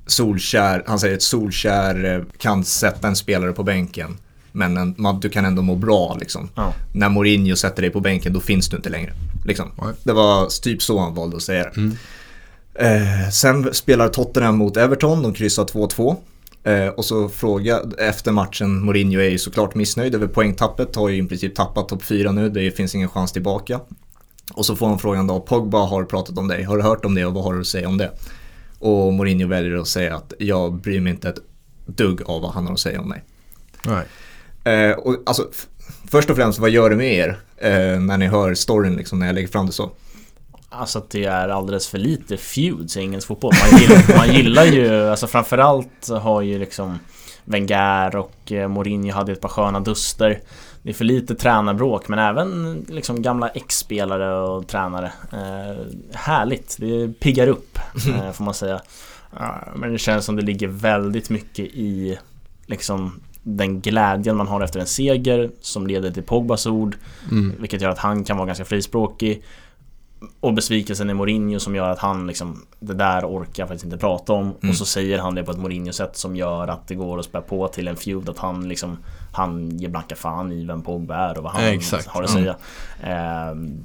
[0.07, 4.17] Solskär, han säger att Solskär eh, kan sätta en spelare på bänken
[4.53, 6.49] men en, man, du kan ändå må bra liksom.
[6.55, 6.75] Ja.
[6.93, 9.13] När Mourinho sätter dig på bänken då finns du inte längre.
[9.45, 9.71] Liksom.
[10.03, 11.91] Det var typ så han valde att säga det.
[12.81, 16.17] Eh, sen spelar Tottenham mot Everton, de kryssar 2-2.
[16.65, 21.25] Eh, och så fråga efter matchen, Mourinho är ju såklart missnöjd över poängtappet, har ju
[21.25, 23.81] i princip tappat topp 4 nu, det finns ingen chans tillbaka.
[24.55, 27.15] Och så får han frågan då, Pogba har pratat om dig, har du hört om
[27.15, 28.11] det och vad har du att säga om det?
[28.79, 31.39] Och Mourinho väljer att säga att jag bryr mig inte ett
[31.87, 33.25] dugg av vad han har att säga om mig.
[33.85, 34.07] Nej.
[34.75, 35.49] Eh, och, alltså,
[36.11, 39.27] först och främst, vad gör det med er eh, när ni hör storyn, liksom, när
[39.27, 39.91] jag lägger fram det så?
[40.73, 43.53] Alltså att det är alldeles för lite feuds i engelsk fotboll.
[43.73, 46.99] Man gillar, man gillar ju, alltså framförallt har ju liksom
[47.45, 50.41] Wenger och eh, Mourinho hade ett par sköna duster.
[50.83, 55.13] Det är för lite tränarbråk men även liksom gamla ex-spelare och tränare.
[55.33, 57.79] Eh, härligt, det piggar upp
[58.09, 58.81] eh, får man säga.
[59.75, 62.19] Men det känns som det ligger väldigt mycket i
[62.67, 66.97] liksom den glädjen man har efter en seger som leder till Pogbas ord
[67.31, 67.55] Mm.
[67.59, 69.43] vilket gör att han kan vara ganska frispråkig
[70.41, 73.99] och besvikelsen i Mourinho som gör att han liksom Det där orkar jag faktiskt inte
[73.99, 74.71] prata om Mm.
[74.71, 77.41] Och så säger han det på ett Mourinho-sätt som gör att det går att spä
[77.41, 78.99] på till en feud Att han liksom
[79.33, 82.43] Han ger blanka fan i vem Pogba är och vad han Exakt, har att mm.
[82.43, 82.57] säga
[83.03, 83.83] Ehm,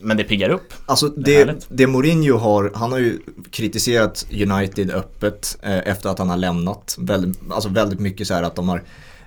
[0.00, 3.18] Men det piggar upp Alltså Det det, det Mourinho har, han har ju
[3.50, 6.96] kritiserat United öppet eh, efter att han har lämnat.
[6.98, 8.82] Väldigt, alltså väldigt mycket så här att de har eh,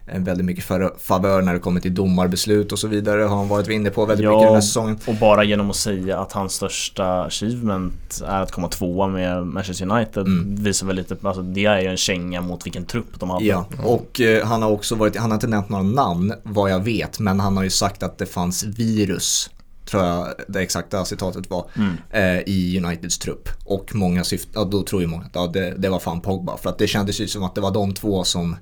[0.06, 0.64] väldigt mycket
[1.00, 4.24] favör när det kommer till domarbeslut och så vidare har han varit inne på väldigt
[4.24, 4.32] Ja.
[4.32, 5.00] mycket den här säsongen.
[5.08, 9.92] Och bara genom att säga att hans största achievement är att komma tvåa med Manchester
[9.92, 10.56] United Mm.
[10.64, 13.66] Visar väl lite, alltså det är ju en känga mot vilken trupp de hade Ja,
[13.84, 17.20] och eh, han har också varit, han har inte nämnt några namn vad jag vet,
[17.20, 19.50] men han har ju sagt att det fanns virus
[19.90, 21.94] tror jag det exakta citatet var, Mm.
[22.10, 23.50] eh, i Uniteds trupp.
[23.66, 26.58] Och många syft, ja, då tror ju många att ja, det, det var fan Pogba.
[26.58, 28.56] För att det kändes ju som att det var de två som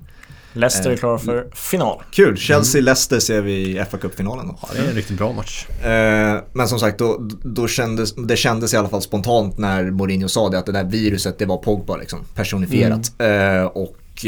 [0.54, 2.02] Leicester är Eh, klara för final.
[2.10, 4.58] Kul, Chelsea-Leicester ser vi i fa Cup-finalen då.
[4.62, 5.66] Ja, det är en riktigt bra match.
[5.84, 10.28] Eh, men som sagt, då, då kändes, det kändes i alla fall spontant när Mourinho
[10.28, 13.20] sa det att det där viruset det var Pogba liksom, personifierat.
[13.20, 14.26] Eh, och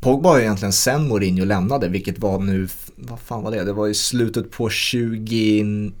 [0.00, 3.64] Pogba har ju egentligen sen Mourinho lämnade, vilket var nu, vad fan var det?
[3.64, 5.92] Det var i slutet på 20...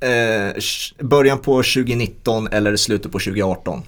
[0.00, 0.62] Eh,
[1.06, 3.82] början på 2019 eller slutet på 2018.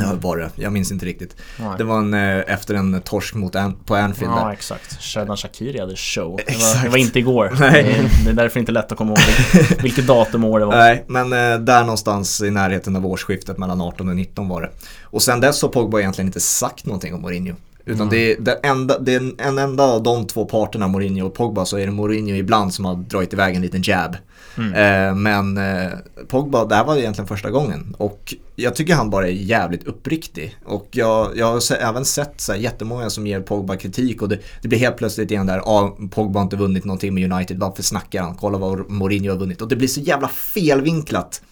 [0.00, 0.50] Ja, var det.
[0.54, 1.36] Jag minns inte riktigt.
[1.60, 1.68] Nej.
[1.78, 4.38] Det var en, eh, efter en torsk mot An- på Anfield där.
[4.40, 5.02] Ja, exakt.
[5.02, 6.40] Sheridan Shakiri hade show.
[6.46, 7.52] Det var, det var inte igår.
[7.60, 7.72] Nej.
[7.84, 9.18] Det, är, det är därför inte lätt att komma ihåg
[9.52, 10.76] vilket, vilket datum och år det var.
[10.76, 14.70] Nej, men eh, där någonstans i närheten av årsskiftet mellan 18 och 19 var det.
[15.02, 17.54] Och sen dess har Pogba egentligen inte sagt någonting om Mourinho.
[17.84, 21.26] Utan det, är, det, enda, det är en, en enda av de två parterna, Mourinho
[21.26, 24.16] och Pogba, så är det Mourinho ibland som har dragit iväg en liten jab.
[24.58, 25.88] Eh, men eh,
[26.28, 27.94] Pogba, det här var egentligen första gången.
[27.98, 30.56] Och jag tycker han bara är jävligt uppriktig.
[30.64, 34.38] Och jag, jag har även sett så här, jättemånga som ger Pogba kritik och det,
[34.62, 37.82] det blir helt plötsligt igen där, ah, Pogba har inte vunnit någonting med United, varför
[37.82, 38.34] snackar han?
[38.34, 39.62] Kolla vad Mourinho har vunnit.
[39.62, 41.42] Och det blir så jävla felvinklat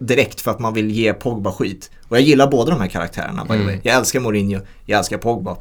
[0.00, 1.90] direkt för att man vill ge Pogba skit.
[2.08, 3.78] Och jag gillar båda de här karaktärerna way.
[3.82, 5.56] Jag älskar Mourinho, jag älskar Pogba.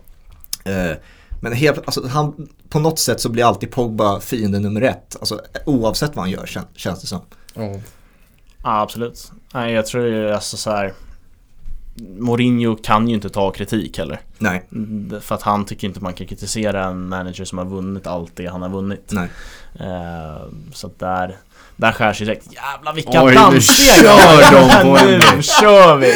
[0.64, 0.98] Eh,
[1.42, 5.16] men helt, alltså, han, på något sätt så blir alltid Pogba fiende nummer ett.
[5.20, 7.22] Alltså, oavsett vad han gör kän, känns det som.
[7.54, 7.62] Ja.
[8.64, 9.32] Ja, absolut.
[9.54, 10.94] Nej, jag tror ju alltså så här.
[12.20, 14.20] Mourinho kan ju inte ta kritik heller.
[14.38, 18.08] Nej, Mm, För att han tycker inte man kan kritisera en manager som har vunnit
[18.08, 19.12] allt det han har vunnit.
[19.12, 19.30] nej.
[19.80, 20.42] Eh,
[20.74, 21.38] så att där,
[21.76, 22.48] där skär sig direkt.
[22.54, 25.44] Jävlar vilka Oj, nu kör de på Nu en.
[25.44, 26.14] kör vi!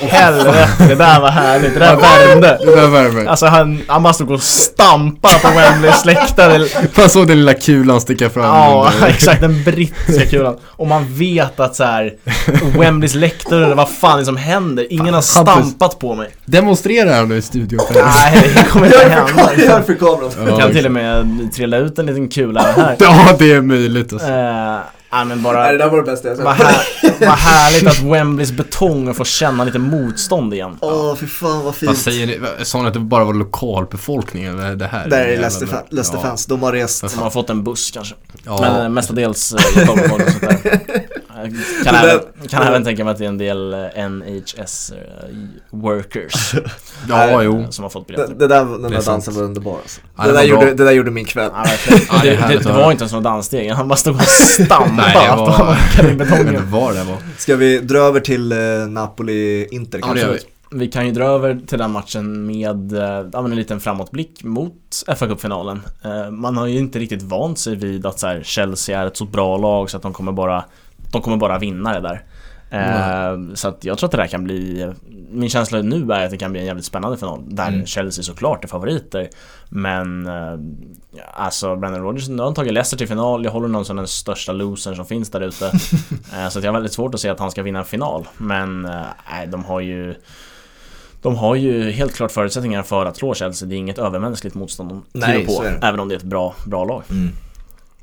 [0.00, 1.74] Helvete, det där var härligt.
[1.74, 2.58] Det där värmde.
[2.64, 3.26] Det där värmer.
[3.26, 6.66] Alltså han, han bara stod och stampade på Wembleys läktare.
[6.98, 8.44] Man såg den lilla kulan sticka fram.
[8.44, 9.40] Ja, exakt.
[9.40, 10.56] Den brittiska kulan.
[10.66, 12.12] Och man vet att så här
[12.78, 14.86] Wembleys läktare, vad fan är det som händer?
[14.90, 16.28] Ingen har stampat på mig.
[16.44, 17.80] Demonstrera här nu i studion.
[17.94, 19.54] Nej, det kommer inte hända.
[19.56, 20.48] Gör för kameran.
[20.48, 22.96] Jag kan till och med trilla ut en liten kula här.
[22.98, 24.28] Ja, det är möjligt alltså.
[24.28, 24.76] Eh,
[25.12, 26.66] Nej men Nej, bara, det där var det bästa jag vad, sett.
[26.66, 30.76] här, vad härligt att Wembleys betong får känna lite motstånd igen.
[30.80, 31.88] Åh, fy fan vad fint.
[31.90, 32.40] Vad säger ni?
[32.64, 34.56] Sa ni att det bara var lokalbefolkningen?
[34.56, 35.08] Det det här?
[35.08, 35.76] Där är jävla Leicester, bra.
[35.76, 37.14] fan, Leicester fans, de har rest.
[37.14, 38.14] De har fått en buss kanske.
[38.44, 38.60] Ja.
[38.60, 39.86] Men eh, mestadels eh,
[41.42, 41.84] Och där.
[41.84, 44.98] Kan, även, det- kan även tänka mig att det är en del eh, NHS eh,
[45.70, 46.54] workers
[47.08, 47.66] Ja, jo.
[47.70, 48.34] som har fått Det, biljetter.
[48.34, 49.06] det där, den där sant.
[49.06, 50.00] dansen var underbar alltså.
[50.16, 51.50] Ja, det, det där var gjorde, det där gjorde min kväll.
[51.54, 51.64] Ja.
[52.10, 54.92] Ja, det det, det, det var inte ens några danssteg, han bara stod och stampade
[54.96, 56.10] Nej, det att han var...
[56.10, 56.54] i betongen.
[56.54, 57.16] det var.
[57.38, 60.26] Ska vi dra över till eh, Napoli-Inter Ja, kanske?
[60.26, 60.40] det gör vi.
[60.70, 62.92] Vi kan ju dra över till den matchen med
[63.32, 64.74] ja, en liten framåtblick mot
[65.16, 65.80] fa Cup-finalen.
[66.30, 69.24] Man har ju inte riktigt vant sig vid att så här, Chelsea är ett så
[69.24, 70.64] bra lag så att de kommer bara
[71.12, 72.22] De kommer bara vinna det där.
[72.70, 74.92] Eh, Så att jag tror att det där kan bli
[75.30, 77.86] Min känsla nu är att det kan bli en jävligt spännande final där Mm.
[77.86, 79.28] Chelsea såklart är favoriter
[79.68, 80.58] Men eh,
[81.34, 84.06] Alltså Brendan Rodgers, nu har han tagit Leicester till final Jag håller honom som den
[84.06, 85.66] största losern som finns där ute
[86.36, 88.28] Eh, Så att jag har väldigt svårt att se att han ska vinna en final
[88.38, 90.14] Men eh, nej, de har ju
[91.22, 93.68] de har ju helt klart förutsättningar för att slå Chelsea.
[93.68, 95.64] Det är inget övermänskligt motstånd de Nej, på.
[95.82, 97.02] Även om det är ett bra, bra lag.
[97.10, 97.32] Mm.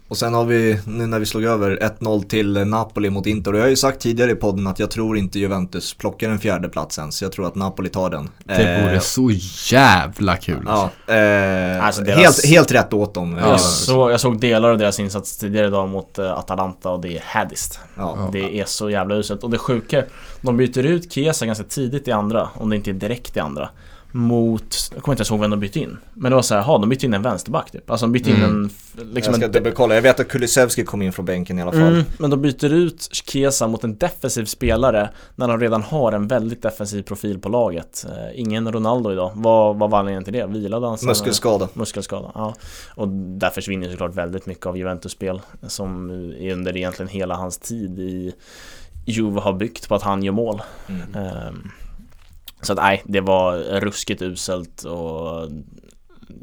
[0.07, 3.51] Och sen har vi, nu när vi slog över 1-0 till eh, Napoli mot Inter.
[3.53, 6.39] Och jag har ju sagt tidigare i podden att jag tror inte Juventus plockar en
[6.39, 7.11] fjärde plats än.
[7.11, 8.29] Så jag tror att Napoli tar den.
[8.43, 9.31] Det vore Eh, så
[9.71, 10.63] jävla kul.
[10.67, 13.37] Ja, eh, Alltså deras- helt, helt rätt åt dem.
[13.39, 13.43] Ja.
[13.45, 16.99] Eh, Jag, så, jag såg delar av deras insats tidigare idag mot eh, Atalanta och
[17.01, 17.79] det är haddiskt.
[17.97, 18.29] ja.
[18.31, 19.43] Det är så jävla uselt.
[19.43, 20.03] Och det sjuka,
[20.41, 23.69] de byter ut Chiesa ganska tidigt i andra, om det inte är direkt i andra.
[24.15, 25.97] Mot, jag kommer inte ens ihåg vem de bytte in.
[26.13, 27.91] Men det var så här, jaha, de bytte in en vänsterback typ.
[27.91, 28.49] Alltså de bytte in Mm.
[28.49, 28.69] en...
[29.13, 31.71] Liksom jag ska en dubbelkolla, jag vet att Kulusevski kom in från bänken i alla
[31.71, 31.81] fall.
[31.81, 36.27] Mm, men de byter ut Chiesa mot en defensiv spelare när de redan har en
[36.27, 38.05] väldigt defensiv profil på laget.
[38.09, 39.31] Eh, ingen Ronaldo idag.
[39.35, 40.45] Vad, vad var anledningen till det?
[40.45, 40.97] Vilade han?
[41.03, 41.69] Muskelskada.
[41.73, 42.53] Muskelskada, ja.
[42.95, 47.57] Och där försvinner såklart väldigt mycket av Juventus spel som är under egentligen hela hans
[47.57, 48.33] tid i
[49.05, 50.61] Juve har byggt på att han gör mål.
[50.87, 51.01] Mm.
[51.15, 51.71] Ehm,
[52.65, 55.49] så att nej, det var ruskigt uselt och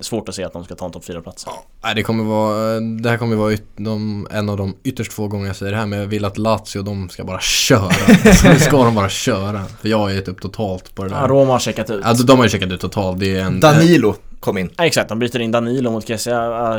[0.01, 1.47] svårt att se att de ska ta en topp 4-plats.
[1.85, 5.29] Nej, det kommer vara, det här kommer vara yt, de, en av de ytterst få
[5.29, 7.93] gånger jag säger det här men jag vill att Lazio de ska bara köra.
[8.53, 9.65] Nu ska de bara köra.
[9.81, 11.29] För jag har gett upp totalt på det Ja, där.
[11.29, 12.05] Roma har checkat ut.
[12.05, 13.21] Alltså de har ju checkat ut totalt.
[13.21, 13.61] Det är en...
[13.61, 14.71] Danilo kom in.
[14.77, 16.17] Ja, exakt, de byter in Danilo mot äh,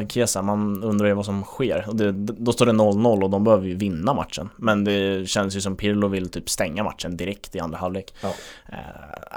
[0.08, 0.42] Chiesa.
[0.42, 1.86] man undrar ju vad som sker.
[1.88, 4.50] Och det, då står det 0-0 och de behöver ju vinna matchen.
[4.56, 8.14] Men det känns ju som Pirlo vill typ stänga matchen direkt i andra halvlek.
[8.22, 8.28] Ja.
[8.70, 8.78] Eh,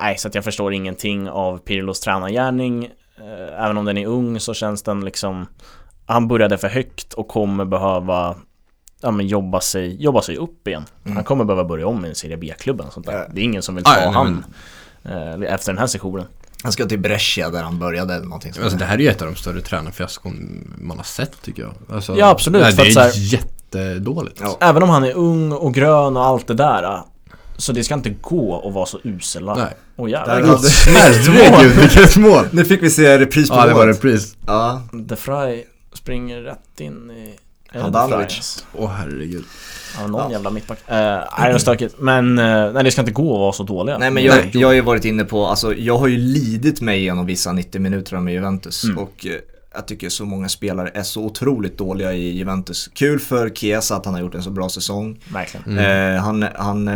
[0.01, 2.85] nej, så att jag förstår ingenting av Pirlos tränargärning.
[3.19, 5.47] Eh, även om den är ung så känns den liksom
[6.07, 8.37] Han började för högt och kommer behöva
[9.01, 10.85] Ja men jobba sig, jobba sig upp igen.
[11.05, 11.17] Mm.
[11.17, 13.29] Han kommer behöva börja om i en Serie B-klubb eller sånt där.
[13.33, 14.45] Det är ingen som vill ta han
[15.05, 16.27] eh, efter den här sessionen.
[16.67, 19.09] Han ska till Brescia där han började eller någonting sånt Alltså det här är ju
[19.09, 21.73] ett av de större tränarfiaskon man har sett tycker jag.
[21.97, 24.39] Alltså, Ja, absolut, Nej, för det att är här- jättedåligt.
[24.43, 24.57] Ja.
[24.61, 27.03] Även om han är ung och grön och allt det där
[27.57, 29.55] Så det ska inte gå att vara så usel va?
[29.59, 29.77] Nej.
[29.97, 32.45] Åh Där jävlar hade- Herregud, vilket mål!
[32.51, 33.97] Nu fick vi se repris på Ja, det var målet.
[33.97, 34.37] repris.
[34.47, 37.35] Ja, De Frey springer rätt in i...
[37.79, 38.65] Handanovic.
[38.75, 39.45] Åh herregud.
[40.01, 40.31] Ja, någon Ja.
[40.33, 40.79] jävla mittback.
[40.89, 41.95] Eh, nej, det är stökigt.
[41.99, 43.99] Men eh, nej, det ska inte gå att vara så dåliga.
[43.99, 44.51] Nej men jag, Nej.
[44.55, 47.81] jag har ju varit inne på, alltså jag har ju lidit mig igenom vissa 90
[47.81, 48.99] minuter med Juventus Mm.
[48.99, 49.33] och eh,
[49.75, 52.91] jag tycker så många spelare är så otroligt dåliga i Juventus.
[52.95, 55.19] Kul för Chiesa att han har gjort en så bra säsong.
[55.33, 55.79] Verkligen.
[55.79, 56.89] Eh, han han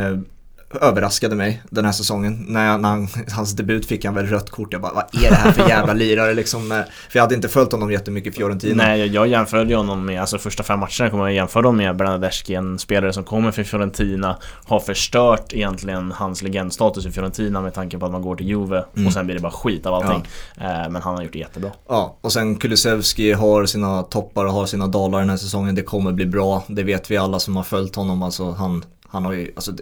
[0.80, 2.44] överraskade mig den här säsongen.
[2.48, 4.72] När, jag, när han, hans debut fick han väl rött kort.
[4.72, 6.72] Jag bara, vad är det här för jävla lirare liksom?
[6.72, 8.84] Eh, För jag hade inte följt honom jättemycket i Fiorentina.
[8.84, 11.96] Nej, jag, jag jämförde honom med, alltså första fem matcherna kommer jag jämföra dem med
[11.96, 17.74] Bernadeschi, en spelare som kommer från Fiorentina, har förstört egentligen hans legendstatus i Fiorentina med
[17.74, 19.06] tanke på att man går till Juve Mm.
[19.06, 20.28] och sen blir det bara skit av allting.
[20.60, 21.70] Eh, men han har gjort det jättebra.
[21.88, 25.74] Ja, och sen Kulusevski har sina toppar och har sina dalar den här säsongen.
[25.74, 28.22] Det kommer bli bra, det vet vi alla som har följt honom.
[28.22, 29.72] Alltså han, han har ju, alltså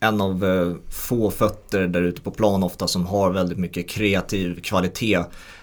[0.00, 4.60] en av eh, få fötter där ute på plan ofta som har väldigt mycket kreativ
[4.60, 5.18] kvalitet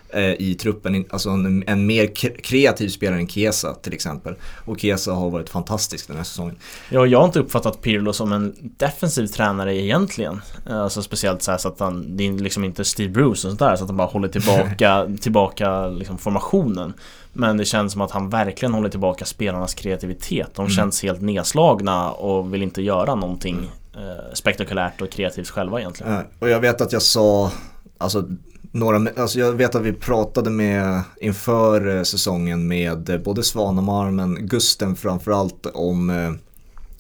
[0.09, 1.05] eh, i truppen.
[1.09, 4.35] Alltså en, en mer kreativ spelare än Chiesa till exempel.
[4.65, 6.55] Och Chiesa har varit fantastisk den här säsongen.
[6.89, 10.41] Ja, jag har inte uppfattat Pirlo som en defensiv tränare egentligen.
[10.69, 13.59] Eh, Alltså speciellt så, så att han, det är liksom inte Steve Bruce och sånt
[13.59, 16.93] där så att han bara håller tillbaka, tillbaka liksom formationen.
[17.33, 20.49] Men det känns som att han verkligen håller tillbaka spelarnas kreativitet.
[20.55, 20.75] De Mm.
[20.75, 26.23] känns helt nedslagna och vill inte göra någonting Eh, spektakulärt och kreativt själva egentligen.
[26.39, 27.51] Och jag vet att jag sa,
[27.97, 28.27] alltså,
[28.71, 34.11] några, alltså jag vet att vi pratade med inför eh, säsongen med eh, både Svanemar
[34.11, 36.37] men Gusten framförallt om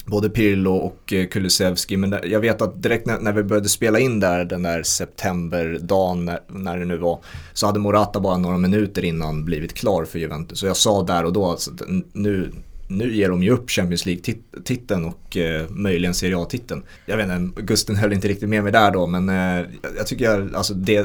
[0.05, 1.97] både Pirlo och Kulusevski.
[1.97, 6.25] Men jag vet att direkt när, när vi började spela in där den där septemberdagen
[6.25, 7.19] när, när det nu var
[7.53, 10.59] så hade Morata bara några minuter innan blivit klar för Juventus.
[10.59, 12.51] Så jag sa där och då alltså, att alltså, nu
[12.87, 16.83] nu ger de ju upp Champions League-titeln och eh, möjligen Serie A-titeln.
[17.05, 19.65] Jag vet inte, Gusten höll inte riktigt med mig där då men eh,
[19.97, 20.99] jag tycker alltså, det,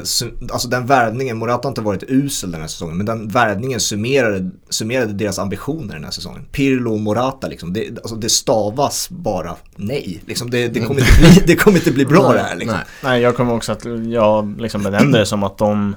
[0.51, 4.49] alltså den värvningen, Morata har inte varit usel den här säsongen men den värvningen summerade,
[4.69, 6.45] summerade deras ambitioner den här säsongen.
[6.51, 10.23] Pirlo och Morata liksom, det, alltså, det stavas bara nej.
[10.25, 12.77] Liksom, det, det, kommer inte bli, det kommer inte bli bra det här liksom.
[12.77, 12.85] Nej.
[13.03, 15.95] Nej, jag kommer också att jag liksom benämnde det som att de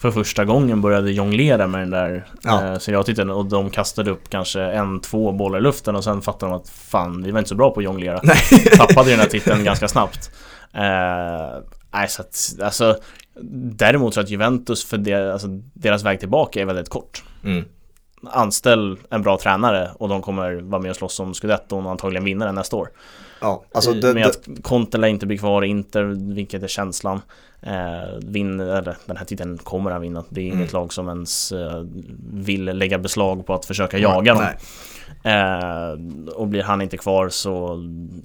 [0.00, 2.64] för första gången började jonglera med den där Ja.
[2.64, 6.52] eh, seriatiteln och de kastade upp kanske en, två bollar i luften och sen fattade
[6.52, 8.20] de att fan, vi var inte så bra på att jonglera.
[8.76, 10.30] Tappade ju den här titeln ganska snabbt.
[10.74, 12.96] Eh, nej, så att, alltså
[13.52, 17.24] Däremot så att Juventus för det, alltså, deras väg tillbaka är väldigt kort.
[17.44, 17.64] Mm.
[18.30, 22.24] Anställ en bra tränare och de kommer vara med och slåss om scudetton och antagligen
[22.24, 22.88] vinna den nästa år.
[23.40, 26.02] Ja, alltså I- det, med att Conte lär inte bli kvar i Inter,
[26.34, 27.20] vilket är känslan.
[27.62, 30.24] Eh, vinner, eller den här titeln kommer han vinna.
[30.28, 30.68] Det är inget Mm.
[30.72, 31.84] lag som ens eh,
[32.32, 34.42] vill lägga beslag på att försöka jaga dem.
[34.42, 34.56] nej.
[35.22, 37.74] Eh, och blir han inte kvar så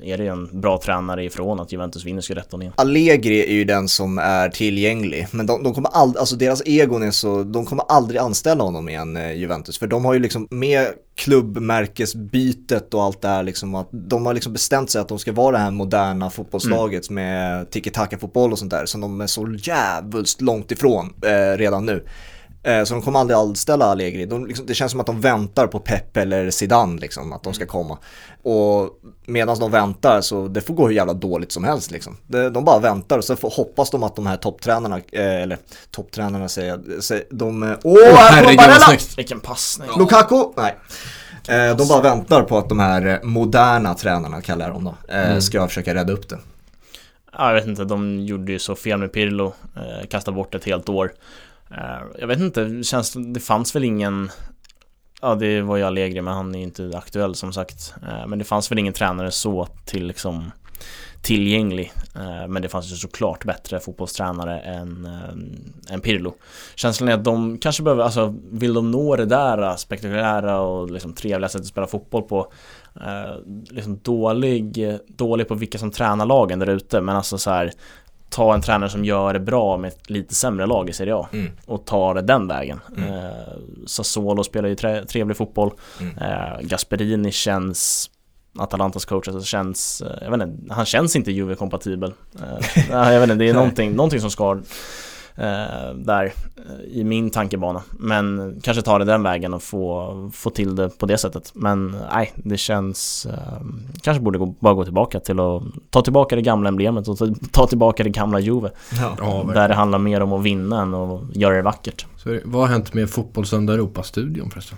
[0.04, 2.74] är det en bra tränare ifrån att Juventus vinner scudetton igen.
[2.78, 7.04] Allegri är ju den som är tillgänglig, men de, de kommer aldrig, alltså deras egon
[7.04, 10.48] är så, de kommer aldrig anställa honom igen, eh, Juventus, för de har ju liksom
[10.52, 15.20] med klubbmärkesbytet och allt det här liksom att de har liksom bestämt sig att de
[15.20, 19.56] ska vara det här moderna fotbollslaget med tiki-taka-fotboll och sånt där som de är så
[19.60, 22.04] jävligt långt ifrån eh, redan nu.
[22.66, 24.26] Eh, Så de kommer aldrig anställa Allegri.
[24.26, 27.54] De, liksom, det känns som att de väntar på Pep eller Zidane liksom, att de
[27.54, 27.98] ska komma.
[28.44, 28.90] Och
[29.26, 32.18] medan de väntar så det får gå hur jävla dåligt som helst liksom.
[32.28, 35.58] De, de bara väntar och så får, hoppas de att de här topptränarna, eh, eller
[35.92, 37.64] topptränarna säger jag, de...
[37.64, 39.18] eh, Åh, kommer herregud, vad snyggt.
[39.18, 39.90] Vilken passning!
[39.98, 40.44] Lukaku?
[40.58, 40.76] Nej.
[41.48, 45.40] Eh, de bara väntar på att de här moderna tränarna, kallar jag dem då, eh,
[45.40, 46.40] ska försöka rädda upp det.
[47.38, 50.64] Ja, jag vet inte, de gjorde ju så fel med Pirlo, eh, kastade bort ett
[50.66, 51.12] helt år.
[51.72, 54.32] Eh, jag vet inte, det känns, det fanns väl ingen
[55.22, 57.94] Ja det var ju Allegri men han är ju inte aktuell som sagt.
[58.08, 60.52] Eh, men det fanns väl ingen tränare så till liksom
[61.22, 61.94] tillgänglig.
[62.16, 65.08] Eh, men det fanns ju såklart bättre fotbollstränare än,
[65.90, 66.34] än Pirlo.
[66.76, 71.14] Känslan är att de kanske behöver, alltså vill de nå det där spektakulära och liksom
[71.14, 72.52] trevliga sättet att spela fotboll på
[73.70, 77.72] Liksom dålig, dålig på vilka som tränar lagen där ute men alltså så här
[78.30, 81.28] Ta en tränare som gör det bra med ett lite sämre lag i Serie A
[81.34, 81.52] Mm.
[81.66, 82.80] och ta det den vägen.
[82.98, 83.14] Mm.
[83.14, 83.32] Eh,
[83.86, 85.72] Sassuolo spelar ju tre, trevlig fotboll.
[86.02, 86.18] Mm.
[86.18, 88.10] Eh, Gasperini känns
[88.58, 92.14] Atalantas coach, alltså känns, eh, jag vet inte, han känns inte Juve-kompatibel.
[92.42, 94.58] Eh, jag vet inte, det är någonting, någonting som ska eh,
[95.96, 96.26] där
[96.58, 97.82] eh, i min tankebana.
[97.92, 101.52] Men kanske ta det den vägen och få, få till det på det sättet.
[101.54, 103.66] Men nej, det känns eh,
[104.02, 107.18] kanske borde gå, bara gå tillbaka till att ta tillbaka det gamla emblemet och
[107.52, 108.70] ta, tillbaka det gamla Juve.
[109.20, 109.46] Ja.
[109.54, 112.06] Där det handlar mer om att vinna än att göra det vackert.
[112.18, 114.78] Så är det- vad har hänt med Fotbollssöndag Europa-studion förresten?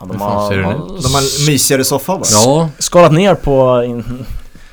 [0.00, 0.76] Ja, fan ser den ut?
[1.02, 2.24] De har mysigare soffa va?
[2.44, 4.04] Ja, skalat ner på, in,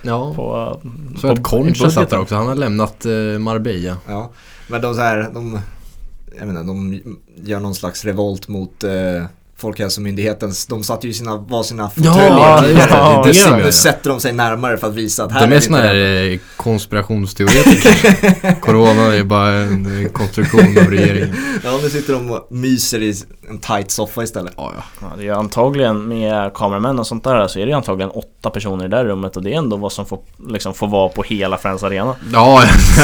[0.01, 0.33] ja.
[0.35, 0.77] på
[1.21, 1.91] Så att på- Concha i budgeten.
[1.91, 3.97] satt där också, han har lämnat eh, Marbella.
[4.07, 4.31] Ja,
[4.69, 5.59] men de så här, de,
[6.37, 7.01] jag menar, de
[7.35, 9.25] gör någon slags revolt mot eh,
[9.59, 13.63] Folkhälsomyndighetens, de satte ju sina, var sina Ja, fåtöljer ja, ja, det är nu, de
[13.65, 15.87] nu sätter de sig närmare för att visa att här De är det såna inte
[15.87, 18.55] här eh, konspirationsteoretiker.
[18.61, 21.35] Corona är bara en eh, konstruktion av regeringen.
[21.63, 23.13] Ja, nu sitter de och myser i
[23.49, 24.53] en tight soffa istället.
[24.57, 24.83] Ja, ja.
[25.01, 28.85] Ja, det är antagligen med kameramän och sånt där så är det antagligen åtta personer
[28.85, 31.23] i det där rummet och det är ändå vad som får, liksom, får vara på
[31.23, 32.15] hela Friends Arena.
[32.33, 32.63] Ja,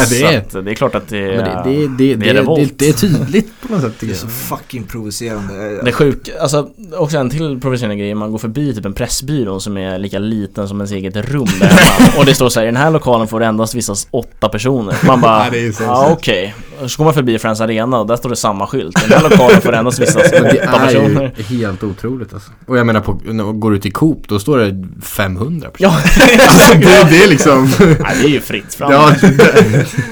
[0.10, 0.38] det Så är...
[0.38, 2.60] att det är klart att det är, det, det, det, det är det, revolt.
[2.60, 5.54] det, det är tydligt på något sätt Det är så fucking provocerande.
[5.84, 9.60] Det är sjuk, alltså också en till provocerande grej, man går förbi typ en pressbyrå
[9.60, 12.68] som är lika liten som ens eget rum där hemma och det står så här,
[12.68, 14.96] i den här lokalen får det endast visas åtta personer.
[15.08, 16.08] Man bara, Ja, det sant.
[16.12, 16.56] okej.
[16.88, 19.04] Så går man förbi Friends Arena och där står det samma skylt.
[19.06, 21.34] I den här lokalen får det endast visas Men det åtta är personer.
[21.38, 22.52] ju helt otroligt alltså.
[22.68, 25.92] Och jag menar, på, när man går ut i Coop, då står det 500 personer.
[25.94, 27.72] Ja, Alltså, det, det är liksom...
[27.80, 28.92] Nej, det är ju fritt fram.
[28.92, 29.14] ja,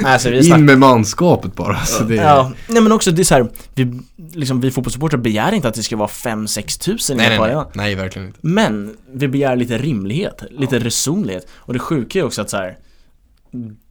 [0.06, 1.80] alltså, in med manskapet bara.
[1.86, 4.00] Så det är, Ja, nej men också det är så här, vi,
[4.34, 7.96] liksom, vi fotbollssupportrar begär inte att det ska vara 5-6 tusen nej, nej, nej, nej,
[7.96, 8.40] verkligen inte.
[8.42, 11.48] Men vi begär lite rimlighet, lite resonlighet.
[11.54, 12.78] Och det sjuka är också att så här,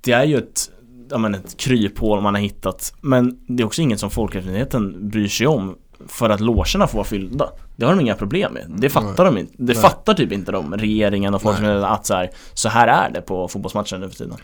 [0.01, 0.70] det är ju ett,
[1.11, 2.95] ja, men ett kryphål man har hittat.
[3.01, 5.76] Men det är också inget som Folkhälsomyndigheten bryr sig om
[6.09, 7.49] för att logerna får vara fyllda.
[7.76, 8.66] Det har de inga problem med.
[8.68, 9.53] Det fattar de inte.
[9.57, 9.83] Det Nej.
[9.83, 11.80] fattar typ inte de, regeringen och folk Nej.
[11.80, 14.37] som att så här, så här är det på fotbollsmatcher nu för tiden.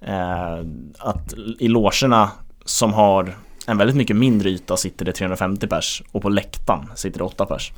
[0.00, 0.66] Eh,
[0.98, 2.30] att i logerna
[2.64, 7.18] som har en väldigt mycket mindre yta sitter det 350 pers och på läktaren sitter
[7.18, 7.72] det 8 pers.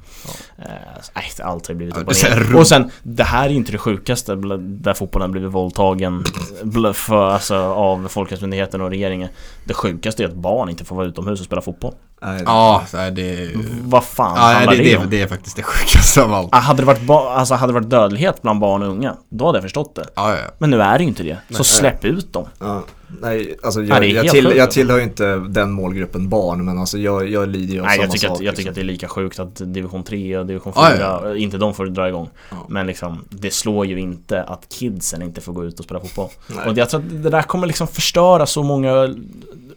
[0.58, 0.64] Eh,
[1.02, 2.56] så- nej, allt har ju blivit Ja, upp det och ner.
[2.56, 6.24] Och sen, det här är ju inte det sjukaste där fotbollen blivit våldtagen
[6.94, 9.28] för, alltså, av Folkhälsomyndigheten och regeringen.
[9.64, 11.94] Det sjukaste är att barn inte får vara utomhus och spela fotboll.
[12.22, 12.82] Nej, Ja,
[13.12, 13.50] det...
[13.82, 15.10] Vad fan Ja, handlar det, det, det, om?
[15.10, 16.48] det är faktiskt det sjukaste av allt.
[16.54, 19.56] Ah, Hade det, varit alltså, hade det varit dödlighet bland barn och unga, då hade
[19.58, 20.04] jag förstått det.
[20.14, 20.42] Ja, ja.
[20.58, 21.38] Men nu är det ju inte det.
[21.50, 21.64] Så Nej.
[21.64, 22.46] släpp ut dem.
[22.58, 22.82] Ja,
[23.20, 26.98] nej, alltså Ja, jag, är jag, till, jag tillhör inte den målgruppen barn, men alltså
[26.98, 28.36] jag, jag lider ju av Nej, samma jag tycker, sak.
[28.36, 28.70] att, jag tycker liksom.
[28.70, 31.86] att det är lika sjukt att division 3 och division 4, Ja, inte de får
[31.86, 32.30] dra igång.
[32.50, 32.56] Ja.
[32.68, 36.28] Men liksom, det slår ju inte att kidsen inte får gå ut och spela fotboll.
[36.46, 36.66] Nej.
[36.68, 39.14] Och jag tror att det där kommer liksom förstöra så många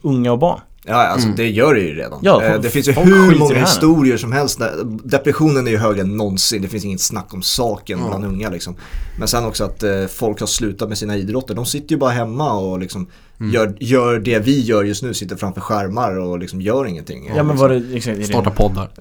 [0.02, 0.60] unga och barn.
[0.86, 1.38] Ja, alltså Mm.
[1.38, 2.20] det gör det ju redan.
[2.22, 4.60] Ja, Eh, det finns ju hur många historier som helst.
[4.60, 4.72] Där,
[5.04, 6.62] depressionen är ju högre än någonsin.
[6.62, 8.08] Det finns inget snack om saken Ja.
[8.08, 8.76] bland unga liksom.
[9.20, 11.54] Men sen också att eh, folk har slutat med sina idrotter.
[11.56, 13.08] De sitter ju bara hemma och liksom
[13.40, 13.54] Mm.
[13.54, 15.14] gör, gör det vi gör just nu.
[15.14, 17.26] Sitter framför skärmar och liksom gör ingenting.
[17.28, 17.58] Ja, men liksom.
[17.58, 18.90] var det, exakt, det, Starta poddar.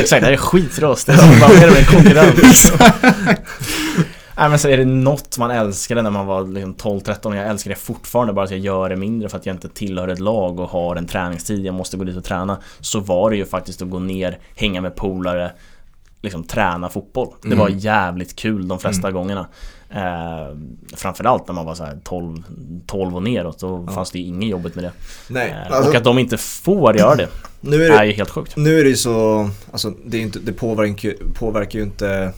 [0.00, 1.06] exakt, det här är skitrost.
[1.06, 2.72] Det är bara mer med konkurrens.
[4.38, 7.46] Nej men så är det något man älskade när man var liksom 12-13 och jag
[7.48, 10.20] älskar det fortfarande bara att jag gör det mindre för att jag inte tillhör ett
[10.20, 12.58] lag och har en träningstid, jag måste gå dit och träna.
[12.80, 15.52] Så var det ju faktiskt att gå ner, hänga med polare,
[16.22, 17.28] liksom träna fotboll.
[17.42, 17.78] Det var Mm.
[17.78, 19.46] jävligt kul de flesta gångerna.
[19.90, 20.56] Eh,
[20.96, 22.42] framförallt när man var så här 12,
[22.86, 23.92] 12 och neråt, då Ja.
[23.94, 24.92] fanns det ju inget jobbigt med det.
[25.30, 27.28] Nej, Eh, alltså, och att de inte får göra det,
[27.60, 28.56] nu är är det, ju helt sjukt.
[28.56, 32.32] nu är det ju så, alltså det, är inte, det påverkar, påverkar ju inte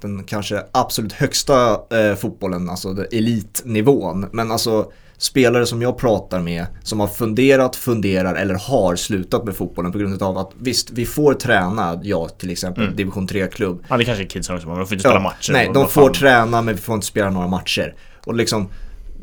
[0.00, 4.26] den kanske absolut högsta eh, fotbollen, alltså elitnivån.
[4.32, 9.56] Men alltså spelare som jag pratar med som har funderat, funderar eller har slutat med
[9.56, 12.96] fotbollen på grund av att visst, vi får träna, jag till exempel, Mm.
[12.96, 13.84] division 3-klubb.
[13.88, 15.52] Ja det kanske är kidsen också, men de får inte spela matcher.
[15.52, 16.12] Nej, de får fan.
[16.12, 17.94] träna men vi får inte spela några matcher.
[18.26, 18.68] Och liksom,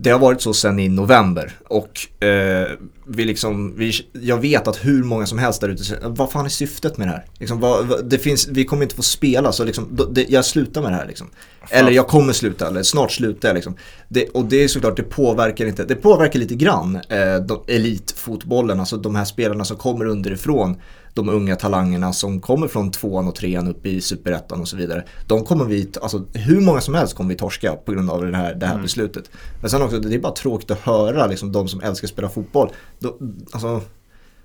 [0.02, 2.68] det har varit så sedan i november och eh,
[3.08, 6.46] vi liksom, vi, jag vet att hur många som helst där ute säger, vad fan
[6.46, 7.26] är syftet med det här?
[7.40, 10.82] Liksom, vad, vad, det finns, vi kommer inte få spela så liksom, det, jag slutar
[10.82, 11.30] med det här liksom.
[11.70, 13.76] Eller jag kommer sluta, eller snart slutar jag liksom.
[14.08, 18.80] Det, och det är såklart, det påverkar inte, det påverkar lite grann eh, de, elitfotbollen,
[18.80, 20.78] alltså de här spelarna som kommer underifrån
[21.14, 25.04] de unga talangerna som kommer från tvåan och trean upp i superettan och så vidare.
[25.28, 28.38] De kommer vi, alltså hur många som helst kommer vi torska på grund av det
[28.38, 28.84] här, det här Mm.
[28.84, 29.30] beslutet.
[29.62, 32.30] Men sen också, det är bara tråkigt att höra liksom de som älskar att spela
[32.30, 32.70] fotboll.
[33.00, 33.18] Då,
[33.52, 33.82] alltså,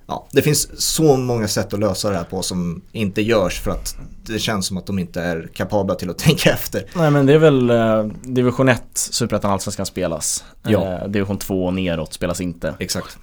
[0.07, 3.71] ja, det finns så många sätt att lösa det här på som inte görs för
[3.71, 3.97] att
[4.27, 6.85] det känns som att de inte är kapabla till att tänka efter.
[6.97, 10.45] Nej men det är väl eh, Division 1, Superettan Allsvenskan spelas.
[10.63, 10.93] Ja.
[11.03, 12.75] Eh, Division 2 och neråt spelas inte.
[12.79, 13.19] Exakt.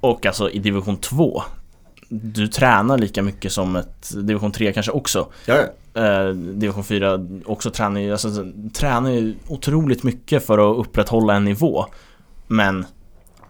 [0.00, 1.42] Och alltså i Division 2,
[2.22, 5.26] du tränar lika mycket som ett Division 3 kanske också.
[5.46, 6.02] Ja, ja.
[6.02, 11.44] Eh, Division 4 också tränar ju, alltså, tränar ju otroligt mycket för att upprätthålla en
[11.44, 11.86] nivå.
[12.46, 12.86] Men,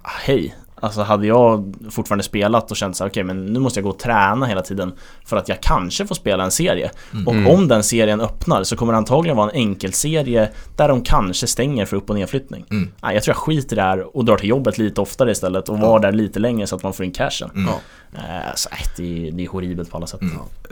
[0.02, 0.54] ah, hej.
[0.80, 3.90] Alltså hade jag fortfarande spelat och känt så här, okej men nu måste jag gå
[3.90, 4.92] och träna hela tiden
[5.24, 6.90] För att jag kanske får spela en serie
[7.26, 7.46] Och Mm.
[7.46, 11.84] om den serien öppnar så kommer det antagligen vara en enkelserie Där de kanske stänger
[11.86, 12.90] för upp och nedflyttning Mm.
[13.02, 16.00] Nej, Jag tror jag skiter där och drar till jobbet lite oftare istället och var
[16.00, 17.66] där lite längre så att man får in cashen Mm.
[17.68, 17.78] Ja.
[18.54, 20.20] Så nej, det, är- det är horribelt på alla sätt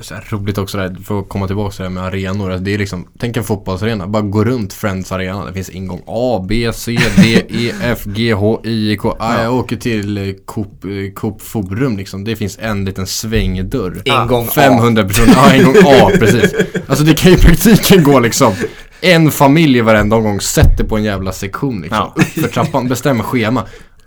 [0.00, 2.50] så här, roligt också där, för att komma tillbaka till det här med arenor.
[2.50, 5.46] Alltså, det är liksom, tänk en fotbollsarena, bara gå runt Friends arena.
[5.46, 9.16] Det finns ingång A, B, C, D, E, F, G, H, I, K.
[9.18, 12.24] Ah, jag åker till eh, Coop, eh, Coop Forum liksom.
[12.24, 14.02] Det finns en liten svängdörr.
[14.04, 14.50] Ingång A.
[14.54, 16.54] 500 personer, ja ingång A precis.
[16.86, 18.54] Alltså det kan ju i praktiken gå liksom
[19.02, 21.98] en familj varenda omgång sätter på en jävla sektion liksom.
[21.98, 22.14] Ja.
[22.16, 23.66] Upp för trappan, bestämmer schema.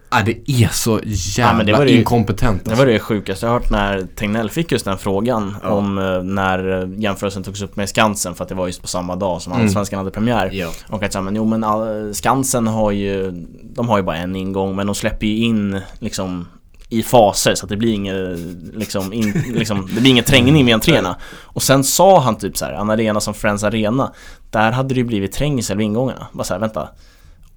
[0.09, 2.85] Ah, det är så jävla men det det inkompetent Det alltså.
[2.85, 5.69] var det sjukaste jag hört när Tegnell fick just den frågan Ja.
[5.69, 9.15] om eh, när jämförelsen togs upp med Skansen för att det var just på samma
[9.15, 9.65] dag som Mm.
[9.65, 10.49] Allsvenskan hade premiär.
[10.53, 10.69] Ja.
[10.89, 13.31] Och att säga, men jo men all, Skansen har ju,
[13.63, 16.47] de har ju bara en ingång men de släpper ju in liksom
[16.89, 18.39] i faser så att det blir inget,
[18.75, 21.15] liksom, in, liksom, det blir ingen trängning vid entréerna.
[21.43, 24.11] Och sen sa han typ så här, en arena som Friends Arena,
[24.49, 26.27] där hade det ju blivit trängsel vid ingångarna.
[26.31, 26.89] Bara så här, vänta.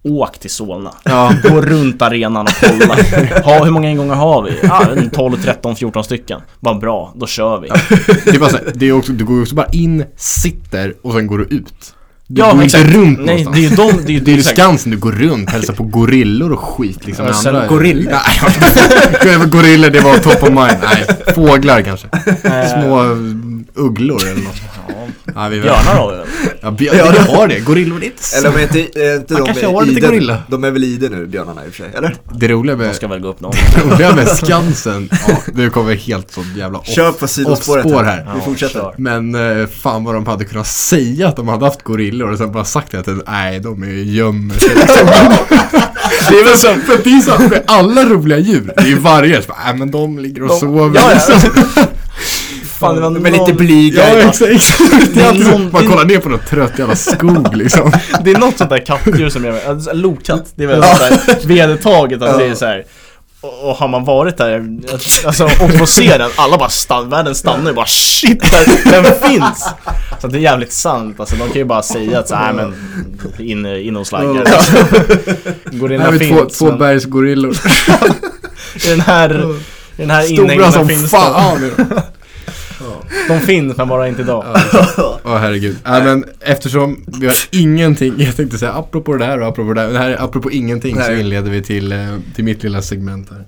[0.02, 0.94] Åk till Solna.
[1.04, 1.32] Ja.
[1.42, 2.94] Gå runt arenan och kolla.
[3.44, 4.50] Ha, hur många ingångar har vi?
[4.62, 6.40] Ja, en 12, 13, 14 stycken.
[6.60, 7.68] Vad bra, då kör vi.
[8.24, 11.12] Det är bara så här, det är också, du går också bara in, sitter och
[11.12, 11.94] sen går du ut.
[12.30, 12.84] Du Ja, går exakt.
[12.84, 13.56] inte runt Nej, någonstans.
[13.56, 14.42] det är ju de, det är ju Det är.
[14.42, 17.26] Skansen, du går runt, hälsar på gorillor och skit liksom.
[17.26, 18.12] Ja, andra- gorillor?
[19.24, 20.78] Nej, gorillor det var top of mind.
[20.82, 22.06] Nej, fåglar kanske.
[22.42, 23.02] Eh, Små
[23.74, 24.56] ugglor eller något.
[25.34, 26.26] Ja, vi Björnar har vi väl?
[26.60, 27.60] Ja, björ, ja, det har det.
[27.60, 28.36] Gorillor, det är inte så.
[28.38, 30.42] Eller om inte, är inte de kanske har i lite gorilla.
[30.48, 32.16] De är väl i det nu, björnarna i och för sig, eller?
[32.34, 33.52] Det roliga De med, ska väl gå upp någon.
[33.74, 37.84] det roliga med Skansen, ja, nu kommer vi helt så jävla off, Kör på sidospåret
[37.86, 38.24] off-spår här.
[38.26, 38.74] Ja, Vi fortsätter.
[38.80, 38.94] kör.
[38.96, 42.52] Men eh, fan vad de hade kunnat säga att de hade haft gorillor och sen
[42.52, 44.68] bara sagt det att nej de är ju gömmer sig.
[46.30, 48.98] Det är väl så, för det är så med alla roliga djur, det är ju
[48.98, 51.34] vargar, så bara, nej men de ligger och De- sover Ja, ja.
[51.34, 51.50] liksom.
[52.78, 54.08] Fan, det var De är lite någon- blyga.
[54.08, 55.14] Ja exakt, exakt.
[55.14, 57.92] Det är alltid så, någon- man kollar ner på någon trött jävla skog liksom.
[58.24, 61.48] Det är något sånt där kattdjur som jag alltså, Lokatt, det är väl sånt där
[61.48, 62.84] vedertaget att det är så här.
[63.40, 64.66] Och har man varit där,
[65.26, 69.30] alltså och får se den, alla bara stannar, världen stannar och bara shit, där, den
[69.30, 69.68] finns!
[70.20, 72.74] Så det är jävligt sant, alltså de kan ju bara säga att här, men
[73.38, 74.44] in, in och slaggar
[76.00, 77.56] har vi två, finns, två men bergsgorillor.
[78.84, 79.54] i den här,
[79.96, 81.62] i den här Stora inhägnaden som finns fan.
[81.62, 82.00] är de.
[83.28, 83.40] De.
[83.40, 84.44] Finns men bara inte idag
[85.24, 85.76] Åh herregud.
[85.84, 89.80] Nej men eftersom vi har ingenting, jag tänkte säga apropå det här och apropå det
[89.80, 91.20] här, det här är apropå ingenting så Nej.
[91.20, 93.44] inleder vi till, eh, till mitt lilla segment här.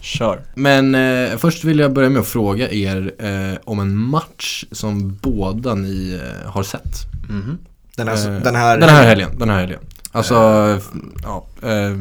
[0.00, 4.64] Kör Men eh, först vill jag börja med att fråga er eh, om en match
[4.72, 6.96] som båda ni eh, har sett.
[7.28, 7.58] Mhm.
[7.96, 9.78] Den här, Eh, den här, Den här helgen, den här helgen.
[10.12, 10.34] Alltså,
[10.78, 11.98] f- ja, eh,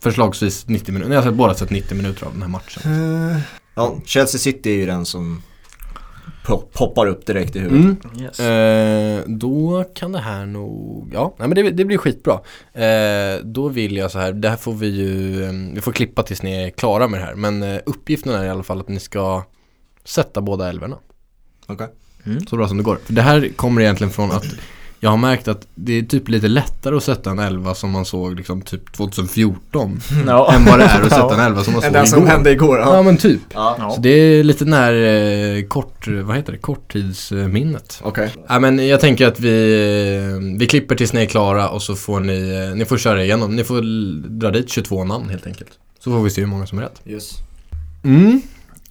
[0.00, 1.10] förslagsvis 90 minuter.
[1.10, 2.82] Ni har sett, båda sett 90 minuter av den här matchen.
[3.32, 3.40] Eh,
[3.74, 5.42] Ja, Chelsea City är ju den som
[6.46, 8.04] po- poppar upp direkt i huvudet.
[8.04, 8.22] Mm.
[8.24, 8.40] yes.
[8.40, 12.40] Eh, då kan det här nog, ja, nej, men det, det blir skitbra.
[12.72, 16.22] Eh, då vill jag så här, det här får vi ju, eh, vi får klippa
[16.22, 17.34] tills ni är klara med det här.
[17.34, 19.42] Men eh, uppgiften är i alla fall att ni ska
[20.04, 20.98] sätta båda älvorna.
[21.66, 21.88] Okej.
[22.24, 22.46] Mm.
[22.46, 22.98] Så bra som det går.
[23.04, 24.44] För det här kommer egentligen från att
[25.04, 28.04] jag har märkt att det är typ lite lättare att sätta en elva som man
[28.04, 30.52] såg liksom typ 2014 Ja.
[30.54, 32.28] än vad det är att sätta en elva som man Än såg den som igår.
[32.28, 32.78] hände igår.
[32.78, 33.02] Ja Ja.
[33.02, 33.40] men typ.
[33.54, 33.90] Ja.
[33.94, 34.92] Så det är lite när
[35.58, 38.00] eh, kort, vad heter det, korttidsminnet.
[38.04, 38.30] Okej.
[38.48, 39.72] Ja men jag tänker att vi,
[40.32, 43.24] eh, vi klipper tills ni är klara och så får ni, eh, ni får köra
[43.24, 43.56] igenom.
[43.56, 43.80] Ni får
[44.40, 45.70] dra dit 22 namn helt enkelt.
[45.98, 47.00] Så får vi se hur många som är rätt.
[47.06, 47.30] Yes.
[48.04, 48.42] Mm.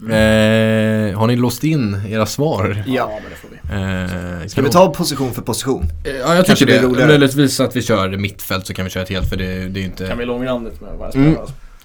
[0.02, 2.84] Eh, har ni låst in era svar?
[2.88, 3.10] Ja.
[3.22, 5.86] men det får vi Eh, Ska kan vi ta position för position?
[6.06, 7.08] Eh, Ja jag tycker det.
[7.08, 9.82] Möjligtvis att vi kör mittfält så kan vi köra ett helt för det, det är
[9.82, 11.36] ju inte Kan vi långrandigt med varje Mm.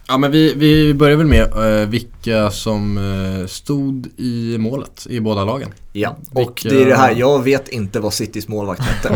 [0.09, 1.42] Ja men vi, vi börjar väl med
[1.82, 2.98] eh, vilka som
[3.40, 5.68] eh, stod i målet i båda lagen.
[5.92, 6.16] Ja.
[6.32, 9.14] Och Vilka- det är det här, jag vet inte vad Citys målvakt hette.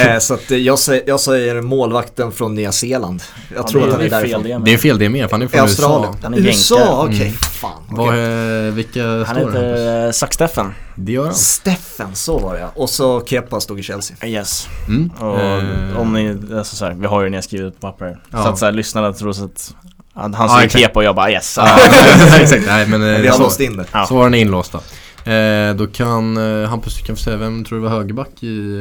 [0.10, 3.22] eh, så att eh, jag, säger, jag säger målvakten från Nya Zeeland.
[3.54, 4.60] Jag Ja, tror att han det är är fel därifrån.
[4.64, 4.70] det.
[4.70, 6.10] Det är fel det med, för han är från Australien.
[6.12, 6.18] USA.
[6.22, 7.20] Han är USA, okej.
[7.20, 7.32] Mm.
[7.32, 7.82] Fan.
[7.90, 8.66] Vad, okej.
[8.66, 9.40] eh, vilka Han står det?
[9.42, 9.54] Hampus?
[9.54, 10.66] heter Sack-Steffen
[10.96, 11.34] Det gör han.
[11.34, 12.72] Steffen, så var det ja.
[12.74, 14.16] Och så Kepa stod i Chelsea.
[14.28, 15.10] Yes Mm.
[15.18, 18.42] Och Eh, om ni, alltså så här, vi har ju nedskrivet på papper Ja.
[18.42, 19.74] Så att så här, lyssnarna tror att
[20.14, 20.82] Han, han Ja, säger exakt.
[20.84, 21.78] Kepa och jag bara yes Ja,
[22.40, 23.84] exakt, nej men Vi eh, har så, låst in det.
[23.92, 24.06] Ja.
[24.06, 24.78] svaren är inlåsta.
[25.24, 28.76] Eh, då kan eh, Hampus, du kan få säga vem tror du var högerback i,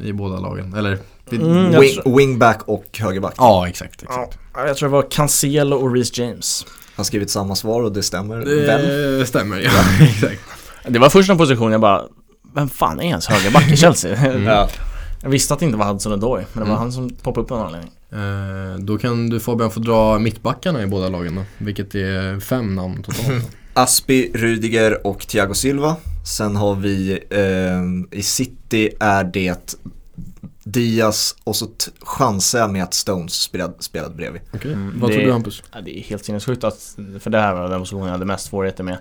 [0.00, 0.74] eh, i båda lagen?
[0.74, 0.98] Eller?
[1.32, 3.34] Mm, Wing, tror- wingback och högerback.
[3.36, 4.02] Ja, exakt.
[4.02, 4.38] exakt.
[4.54, 8.02] Ja, jag tror det var Cancelo och Reece James har skrivit samma svar och det
[8.02, 9.18] stämmer väl?
[9.18, 9.70] Det stämmer, ja.
[10.04, 10.40] exakt.
[10.88, 12.02] Det var första position jag bara
[12.54, 14.16] Vem fan är ens högerback i Chelsea?
[14.16, 14.44] Mm.
[14.44, 14.68] Ja.
[15.22, 16.78] Jag visste att det inte var Hudson Odoi, men det var Mm.
[16.78, 17.92] han som poppade upp av någon anledning.
[18.12, 21.42] Eh, då kan du Fabian få dra mittbackarna i båda lagen då.
[21.58, 23.56] Vilket är fem namn totalt.
[23.74, 25.96] Aspi, Rudiger och Thiago Silva.
[26.36, 29.76] Sen har vi eh, i City är det
[30.64, 31.66] Diaz och så
[32.00, 34.40] chansar jag med att Stones spelade, spelade bredvid.
[34.54, 35.62] Okej, Mm, vad tror du Hampus?
[35.72, 38.46] Ja, det är helt sinnessjukt att, för det här var den positionen jag hade mest
[38.48, 38.98] svårigheter med.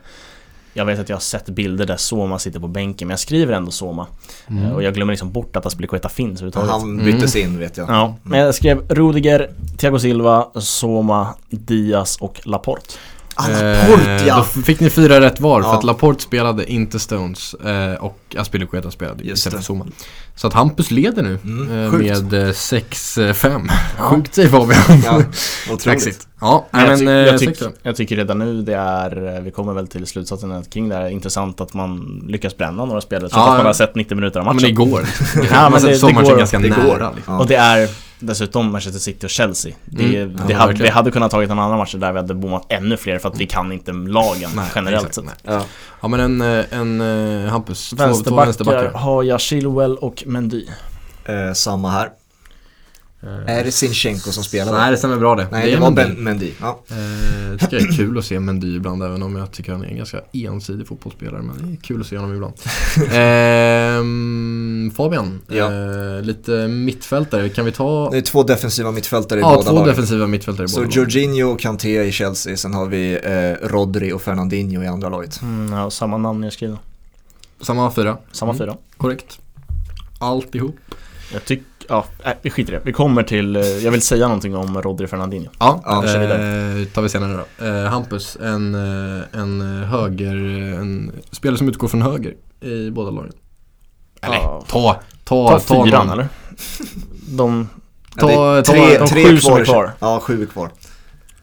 [0.77, 3.53] Jag vet att jag har sett bilder där Soma sitter på bänken, men jag skriver
[3.53, 4.07] ändå Soma.
[4.47, 4.63] Mm.
[4.65, 6.69] Eh, Och jag glömmer liksom bort att Aspilicueta finns överhuvudtaget.
[6.71, 7.89] Han byttes in vet jag.
[7.89, 12.93] Ja, men jag skrev Rudiger, Thiago Silva, Soma, Diaz och Laporte.
[13.39, 14.45] Ah, Laporte ja!
[14.55, 15.77] Då fick ni fyra rätt var för Ja.
[15.77, 19.65] att Laporte spelade inte Stones eh, och Aspilicueta spelade Just istället det.
[19.65, 19.85] för Zuma.
[20.35, 23.69] Så att Hampus leder nu Mm, eh, med eh, 6-5.
[23.97, 24.81] Sjukt säger Fabian.
[25.05, 25.21] Ja,
[25.73, 26.27] otroligt.
[26.41, 29.87] Ja, Men jag, ty- jag, tyck- jag tycker redan nu det är, vi kommer väl
[29.87, 33.51] till slutsatsen att kring det här, intressant att man lyckas bränna några spelare trots Ja,
[33.51, 34.69] att man har sett 90 minuter av Ja, men matchen.
[34.69, 35.01] igår.
[35.51, 36.37] Ja, men det, det- det är går.
[36.37, 36.75] ganska Det går.
[36.83, 37.11] nära.
[37.15, 37.37] Liksom.
[37.39, 37.89] Och det är
[38.19, 39.73] dessutom Manchester City och Chelsea.
[39.85, 40.35] Det, Mm.
[40.47, 42.97] det Ja, hade, vi hade kunnat tagit en annan match där vi hade bommat ännu
[42.97, 45.25] fler för att vi kan inte lagen Nej, generellt sett.
[45.43, 45.65] Ja.
[46.01, 47.01] Ja men en, eh, en
[47.45, 48.91] eh, Hampus, två, två Vänsterbackar vänsterbackar.
[48.99, 50.65] har jag Chilwell och Mendy.
[51.25, 52.09] Eh, samma här.
[53.23, 54.73] Eh, Är det Sinchenko som spelar?
[54.73, 55.47] Nej det stämmer bra det.
[55.51, 56.21] Nej, det det, är var Mendy.
[56.21, 56.51] Mendy.
[56.61, 56.79] Ja.
[56.89, 59.87] Eh, tycker jag är kul att se Mendy ibland även om jag tycker han är
[59.87, 61.41] en ganska ensidig fotbollsspelare.
[61.41, 62.53] Men det är kul att se honom ibland.
[63.11, 65.65] Ehm, Fabian, Ja.
[65.65, 67.49] eh, lite mittfältare.
[67.49, 69.87] Kan vi ta Det är två defensiva mittfältare i ja, båda två lagen.
[69.87, 71.01] defensiva mittfältare i Så båda lagen.
[71.03, 75.41] Jorginho och Kanté i Chelsea, sen har vi eh, Rodri och Fernandinho i andra laget.
[75.41, 76.77] Mm, ja, samma namn jag skriver.
[77.61, 78.59] Samma fyra, Samma Mm.
[78.59, 78.77] fyra.
[78.97, 79.39] korrekt.
[80.19, 80.75] Alltihop.
[81.33, 82.81] Jag tycker, ja, nej, vi skiter i det.
[82.85, 85.49] Vi kommer till, eh, jag vill säga någonting om Rodri Fernandinho.
[85.59, 87.65] Ja, Ja, eh, tar vi senare då.
[87.65, 90.35] Eh, Hampus, en, eh, en höger,
[90.79, 93.31] en spelare som utgår från höger i båda lagen.
[94.21, 94.63] Eller Ja.
[94.67, 96.09] ta, ta, Ta fyran någon.
[96.09, 96.27] eller?
[97.29, 97.69] De,
[98.19, 99.91] Ta, Ja, det är ta, tre, de tre sju som är kvar.
[99.99, 100.69] Ja, sju är kvar.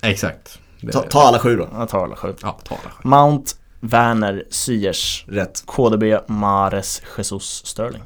[0.03, 0.59] Exakt.
[0.93, 1.69] Ta, ta alla sju då.
[1.73, 2.35] jag tar alla sju.
[2.43, 3.17] Ja, ta alla.
[3.17, 5.63] Mount, Werner, Ziyech, Rätt.
[5.67, 8.03] KDB, Mares, Jesus, Sterling.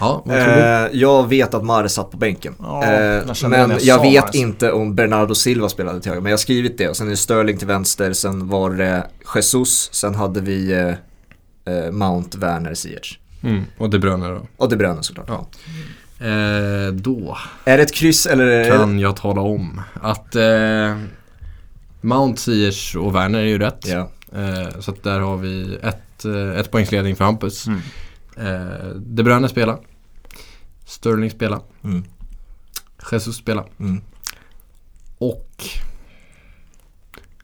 [0.00, 0.60] Ja, vad tror du?
[0.60, 2.54] Eh, jag vet att Mahrez satt på bänken.
[2.58, 4.34] Ja, eh, jag men jag jag vet Mahrez.
[4.34, 6.22] inte om Bernardo Silva spelade till höger.
[6.22, 6.88] Men jag har skrivit det.
[6.88, 8.12] Och sen är det Sterling till vänster.
[8.12, 9.88] Sen var det Jesus.
[9.94, 13.19] Sen hade vi eh, eh, Mount, Werner, Ziyech.
[13.42, 14.46] Mm, och De Bruyne då?
[14.56, 15.28] Och De Bruyne såklart.
[15.28, 15.46] Ja.
[16.26, 18.70] Eh, då Är det ett kryss eller?
[18.70, 20.96] Kan jag tala om att eh,
[22.00, 23.86] Mount, Ziyech och Werner är ju rätt.
[23.86, 24.10] Ja.
[24.34, 27.66] Eh, så där har vi ett, eh, ett poängsledning för Hampus.
[27.66, 27.80] Mm.
[28.36, 29.78] Eh, De Bruyne spelar.
[30.86, 31.60] Sterling spelar.
[31.84, 32.04] Mm.
[33.12, 33.64] Jesus spelar.
[33.80, 34.00] Mm.
[35.18, 35.64] Och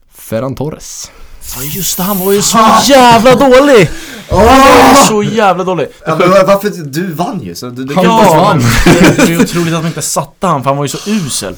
[0.07, 1.11] Ferran Torres.
[1.55, 2.57] Ja just det, han var ju så
[2.89, 3.89] jävla dålig!
[4.29, 5.87] Han var ju så jävla dålig!
[6.05, 6.69] Ja, men var- varför?
[6.69, 7.55] Du vann ju.
[7.55, 8.57] Så du, du kan Han inte vann.
[8.85, 11.09] men det är ju otroligt att de inte satte han för han var ju så
[11.09, 11.55] usel.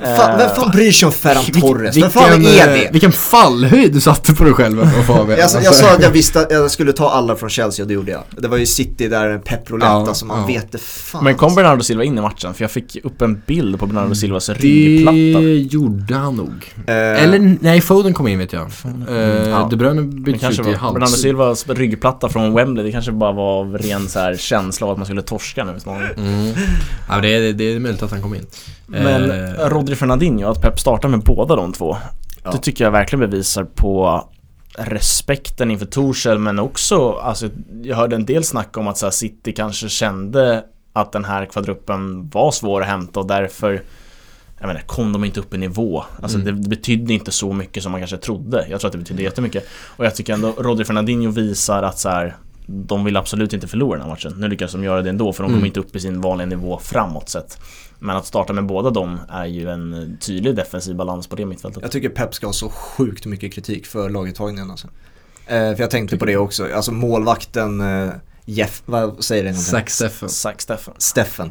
[0.00, 1.80] Fan, vem fan bryr sig om Ferran Torres?
[1.84, 2.88] Vem Vilken, fan är eh, det?
[2.92, 5.38] Vilken fallhöjd du satte på dig själv Fabian.
[5.38, 7.88] Jag, sa- jag sa att jag visste att jag skulle ta alla från Chelsea och
[7.88, 8.22] det gjorde jag.
[8.38, 10.46] Det var ju City där, Pep Roulette, Ja, alltså man ja.
[10.46, 11.24] vet det fan.
[11.24, 12.54] Men kom Bernardo Silva in i matchen?
[12.54, 15.40] För jag fick upp en bild på Bernardo Silvas Det ryggplatta.
[15.76, 16.74] gjorde han nog.
[16.86, 18.62] Eh, Eller nej, Foden kom in vet jag.
[19.08, 19.66] Eh, Ja.
[19.70, 21.12] De Bruyne Det byttes kanske ut i var Bernardo.
[21.12, 24.98] Silvas ryggplatta från Wembley, det kanske bara var av ren så här känsla av att
[24.98, 26.10] man skulle torska nu utmaningen.
[26.16, 26.52] Mm.
[27.08, 28.46] Ja, det, är, det är möjligt att han kom in.
[28.86, 31.96] Men Eh, Rodri Fernandinho, att Pep startar med båda de två
[32.44, 32.50] Ja.
[32.50, 34.24] Det tycker jag verkligen bevisar på
[34.78, 37.48] respekten inför Torshäll men också, alltså
[37.82, 41.44] jag hörde en del snack om att så här, City kanske kände att den här
[41.46, 43.82] kvadruppen var svår att hämta och därför
[44.60, 46.04] jag menar, kom de inte upp i nivå.
[46.22, 46.62] Alltså Mm.
[46.62, 48.66] det betydde inte så mycket som man kanske trodde.
[48.70, 49.64] Jag tror att det betydde jättemycket.
[49.96, 52.36] Och jag tycker ändå Rodri Fernandinho visar att så här,
[52.72, 54.34] de vill absolut inte förlora den här matchen.
[54.38, 55.58] Nu lyckas de göra det ändå för de Mm.
[55.60, 57.58] kommer inte upp i sin vanliga nivå framåt sett.
[57.98, 61.82] Men att starta med båda dem är ju en tydlig defensiv balans på det mittfältet.
[61.82, 64.88] Jag tycker Pep ska ha så sjukt mycket kritik för laguttagningen alltså.
[65.46, 68.10] Eh, för jag tänkte på det också, alltså målvakten eh,
[68.44, 69.54] Jeff, vad säger det?
[69.54, 70.28] Zach Steffen.
[70.28, 70.94] Zack Steffen.
[70.98, 71.50] Steffen.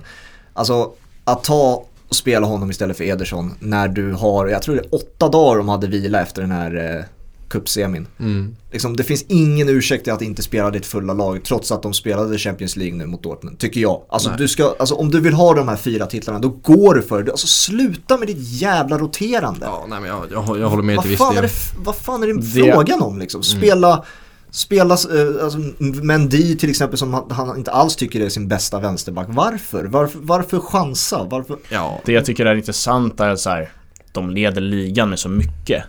[0.53, 0.91] Alltså
[1.23, 4.95] att ta och spela honom istället för Ederson när du har, jag tror det är
[4.95, 7.03] åtta dagar de hade vila efter den här eh,
[7.51, 8.07] cupsemin.
[8.19, 8.55] Mm.
[8.71, 11.93] Liksom, det finns ingen ursäkt till att inte spela ditt fulla lag trots att de
[11.93, 14.01] spelade Champions League nu mot Dortmund, tycker jag.
[14.09, 14.37] Alltså, Nej.
[14.37, 17.23] du ska, alltså om du vill ha de här fyra titlarna, då går du för
[17.23, 17.31] det.
[17.31, 19.65] Alltså sluta med ditt jävla roterande.
[19.65, 21.51] Ja, nej men jag, jag, jag håller med till vad, viss fan är del.
[21.85, 23.43] vad fan är det, Det- frågan om liksom?
[23.43, 24.03] Spela,
[24.51, 28.79] spela eh, alltså, Mendy till exempel som han, han inte alls tycker är sin bästa
[28.79, 29.27] vänsterback.
[29.29, 29.85] Varför?
[29.85, 31.23] Varför, varför chansa?
[31.29, 31.57] Varför?
[31.69, 33.71] Ja, Det jag tycker är intressant är så här,
[34.11, 35.83] de leder ligan med så mycket.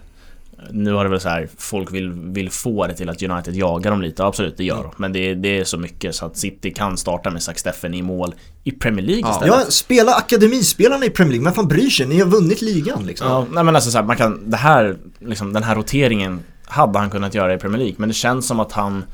[0.70, 3.90] Nu har det väl så här, folk vill, vill få det till att United jagar
[3.90, 4.92] dem lite, absolut det gör de.
[4.96, 8.02] Men det, det är så mycket så att City kan starta med Zack Steffen i
[8.02, 8.34] mål
[8.64, 9.32] i Premier League Ja.
[9.32, 9.54] istället.
[9.64, 12.06] Ja, spela akademispelarna i Premier League, men fan bryr sig?
[12.06, 13.26] Ni har vunnit ligan liksom.
[13.28, 16.98] Ja, nej men alltså så här, man kan, det här, liksom, den här roteringen hade
[16.98, 19.04] han kunnat göra i Premier League, men det känns som att han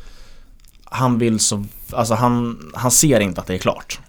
[0.85, 4.01] Han vill så, alltså han, han ser inte att det är klart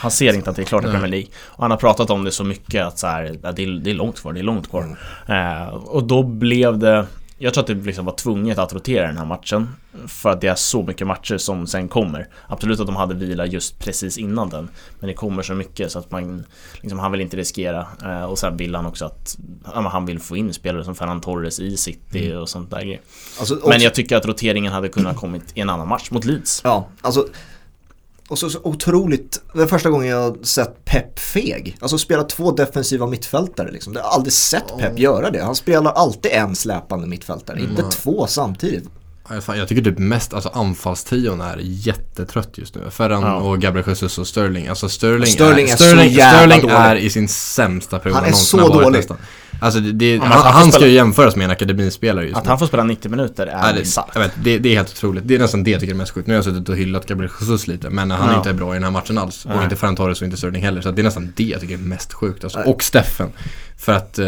[0.00, 0.90] Han ser inte att det är klart i.
[0.90, 1.28] Premier League.
[1.46, 3.90] Och han har pratat om det så mycket att så här, ja, det, är, det
[3.90, 4.98] är långt kvar, det är långt kvar.
[5.28, 7.06] Eh, Och då blev det
[7.38, 9.68] Jag tror att det liksom var tvunget att rotera den här matchen.
[10.06, 12.28] För att det är så mycket matcher som sen kommer.
[12.48, 14.68] Absolut att de hade vila just precis innan den.
[15.00, 16.44] Men det kommer så mycket så att man
[16.80, 17.86] liksom, Han vill inte riskera.
[18.04, 19.38] Eh, Och sen vill han också att
[19.74, 23.00] ja, Han vill få in spelare som Ferran Torres i City och sånt där
[23.38, 26.24] Alltså, också, Men jag tycker att roteringen hade kunnat kommit i en annan match mot
[26.24, 26.60] Leeds.
[26.64, 27.26] Ja, alltså
[28.30, 31.76] och så, så otroligt, det är första gången jag har sett Pep feg.
[31.80, 33.92] Alltså spela två defensiva mittfältare liksom.
[33.92, 35.42] Jag har aldrig sett Pep göra det.
[35.42, 38.88] Han spelar alltid en släpande mittfältare, inte två samtidigt.
[39.30, 42.80] Ja, fan, Jag tycker typ mest, alltså anfallstrion är jättetrött just nu.
[42.90, 43.34] Ferran Ja.
[43.34, 44.66] och Gabriel Jesus och Sterling.
[44.68, 46.74] Alltså Sterling, Sterling är så Sterling, jävla Sterling dålig.
[46.84, 48.92] är i sin sämsta period Han är så dålig.
[48.98, 49.16] nästan.
[49.62, 52.36] Alltså det, det, men han, han han ska spela- ju jämföras med en akademispelare just
[52.36, 52.48] Att nu.
[52.48, 55.22] han får spela 90 minuter Ja, är det, bisarrt vet, det, det är helt otroligt.
[55.28, 56.26] Det är nästan det jag tycker är mest sjukt.
[56.26, 58.36] Nu har jag suttit och hyllat Gabriel Jesus lite, men han Ja.
[58.38, 59.44] inte är bra i den här matchen alls.
[59.44, 60.80] Och inte Ferran Torres och inte Sterling heller.
[60.80, 62.44] Så att det är nästan det jag tycker är mest sjukt.
[62.44, 62.58] Alltså.
[62.58, 63.28] Och Steffen.
[63.80, 64.18] För att...
[64.18, 64.24] Eh,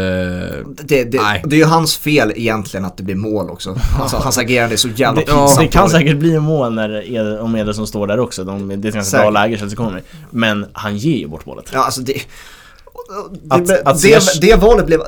[0.83, 1.43] Det, det, Nej.
[1.45, 3.75] det är ju hans fel egentligen att det blir mål också.
[3.99, 7.11] Alltså, hans agerande är så jävla det, pinsamt det kan säkert bli en mål när
[7.15, 8.43] Ed, om Ederson står där också.
[8.43, 10.01] De, det är ett ganska bra läge Chelsea kommer.
[10.29, 11.65] Men han ger ju bort målet.
[11.73, 12.13] Ja, alltså det...
[13.43, 15.01] Det, Att- det, se- det valet blev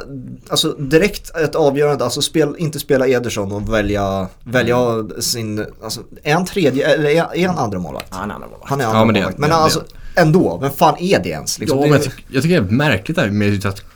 [0.50, 4.78] alltså direkt ett avgörande, alltså spel, inte spela Ederson och välja, välja
[5.20, 8.08] sin, alltså är han tredje, eller är, är han andra målvakt?
[8.12, 8.70] Ja, han är andra målvakt.
[8.70, 9.38] Han är Ja, andra men det är- målvakt.
[9.40, 9.84] Men det alltså
[10.16, 11.60] ändå, vem fan är det ens?
[11.60, 13.96] Liksom, ja, det, men jag, ty- jag tycker det är märkligt där med att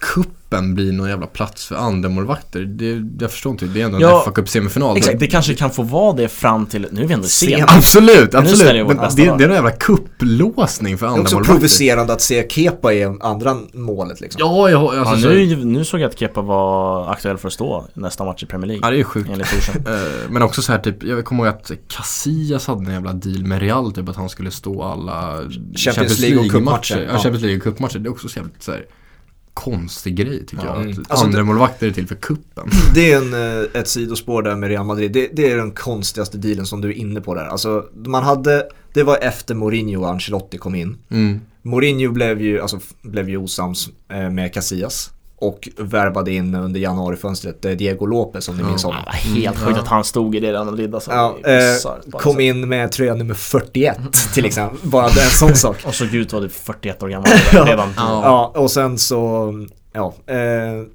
[0.49, 2.59] kuppen blir någon jävla plats för andremålvakter.
[2.61, 4.97] Det, jag förstår inte, det är ändå en Ja, FA Cup semifinal.
[4.97, 7.49] Exakt, det kanske kan få vara det fram till, nu är vi ändå Sen.
[7.49, 7.69] sent.
[7.71, 8.87] Absolut, Men absolut.
[8.87, 11.53] Men nästa det, det är en jävla kupplåsning för det är också andremålvakter.
[11.53, 14.39] provocerande att se Kepa i andra målet liksom.
[14.39, 17.87] Ja, jag, Ja, alltså, nu, nu såg jag att Kepa var aktuell för att stå
[17.93, 18.87] nästa match i Premier League.
[18.87, 19.29] Ja, det är sjukt.
[19.89, 23.43] Eh, Men också så här typ, jag kommer ihåg att Casillas hade en jävla deal
[23.45, 25.37] med Real typ att han skulle stå alla
[25.75, 27.19] Champions, League och cupmatcher, Ja, ja.
[27.19, 27.99] Champions League och cupmatcher.
[27.99, 28.85] Det är också så jävligt så här,
[29.63, 30.73] konstig grej tycker Ja.
[30.75, 30.81] jag.
[30.81, 30.91] Mm.
[30.91, 32.69] Att Alltså, det- andremålvakter är till för kuppen.
[32.95, 33.33] Det är en,
[33.63, 35.11] eh, ett sidospår där med Real Madrid.
[35.11, 37.45] Det, det är den konstigaste dealen som du är inne på där.
[37.45, 40.97] Alltså man hade, det var efter Mourinho och Ancelotti kom in.
[41.11, 41.39] Mm.
[41.61, 45.11] Mourinho blev ju, alltså, blev ju osams eh, med Casillas
[45.41, 49.03] och värvade in under januarifönstret eh, Diego Lopez om ni minns Ja, honom.
[49.05, 49.83] det var helt Mm, sjukt ja.
[49.83, 51.11] att han stod i det Real Madrid alltså.
[51.11, 53.97] Ja, Det eh, kom in med tröja nummer 41
[54.33, 54.79] till exempel.
[54.89, 55.77] Bara det en sån sak.
[55.85, 57.27] Och såg ut vara typ 41 år gammal
[57.65, 57.89] redan.
[57.97, 58.21] Ja.
[58.23, 59.53] Ja, och sen så,
[59.93, 60.37] ja, eh,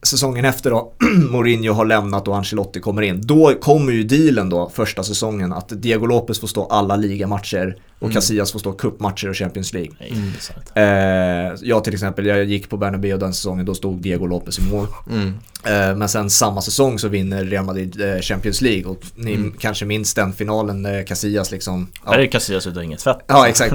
[0.03, 0.93] säsongen efter då,
[1.31, 3.21] Mourinho har lämnat och Ancelotti kommer in.
[3.27, 8.13] Då kommer ju dealen då, första säsongen, att Diego Lopez får stå alla ligamatcher och
[8.13, 9.91] Casillas får stå cupmatcher och Champions League.
[10.35, 10.71] Bisarrt.
[10.75, 14.63] Eh, jag till exempel, jag gick på Bernabéu den säsongen, då stod Diego Lopez i
[14.63, 14.87] mål.
[15.11, 15.29] Mm.
[15.65, 19.55] Eh, men sen samma säsong så vinner Real Madrid eh, Champions League och ni Mm.
[19.59, 23.19] kanske minns den finalen när Casillas liksom Där är Casillas och inget fett.
[23.27, 23.75] Ja exakt,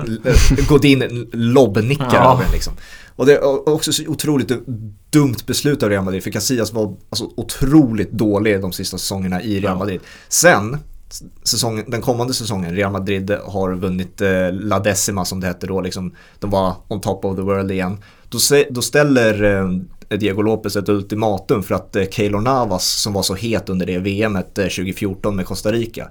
[0.69, 2.33] Godin lobbnickar Ja.
[2.33, 2.73] över den liksom.
[3.19, 4.51] Och det är också så otroligt
[5.09, 9.59] dumt beslut av Real Madrid för Casillas var alltså otroligt dålig de sista säsongerna i
[9.59, 9.77] Real.
[9.77, 9.99] Madrid.
[10.29, 10.77] Sen,
[11.43, 15.81] säsongen, den kommande säsongen, Real Madrid har vunnit eh, La Decima som det hette då,
[15.81, 17.97] liksom, de var on top of the world igen.
[18.29, 19.43] Då, sä- då ställer
[20.09, 23.85] eh, Diego Lopez ett ultimatum för att eh, Keylor Navas som var så het under
[23.85, 26.09] det VMet eh, 2014 med Costa Rica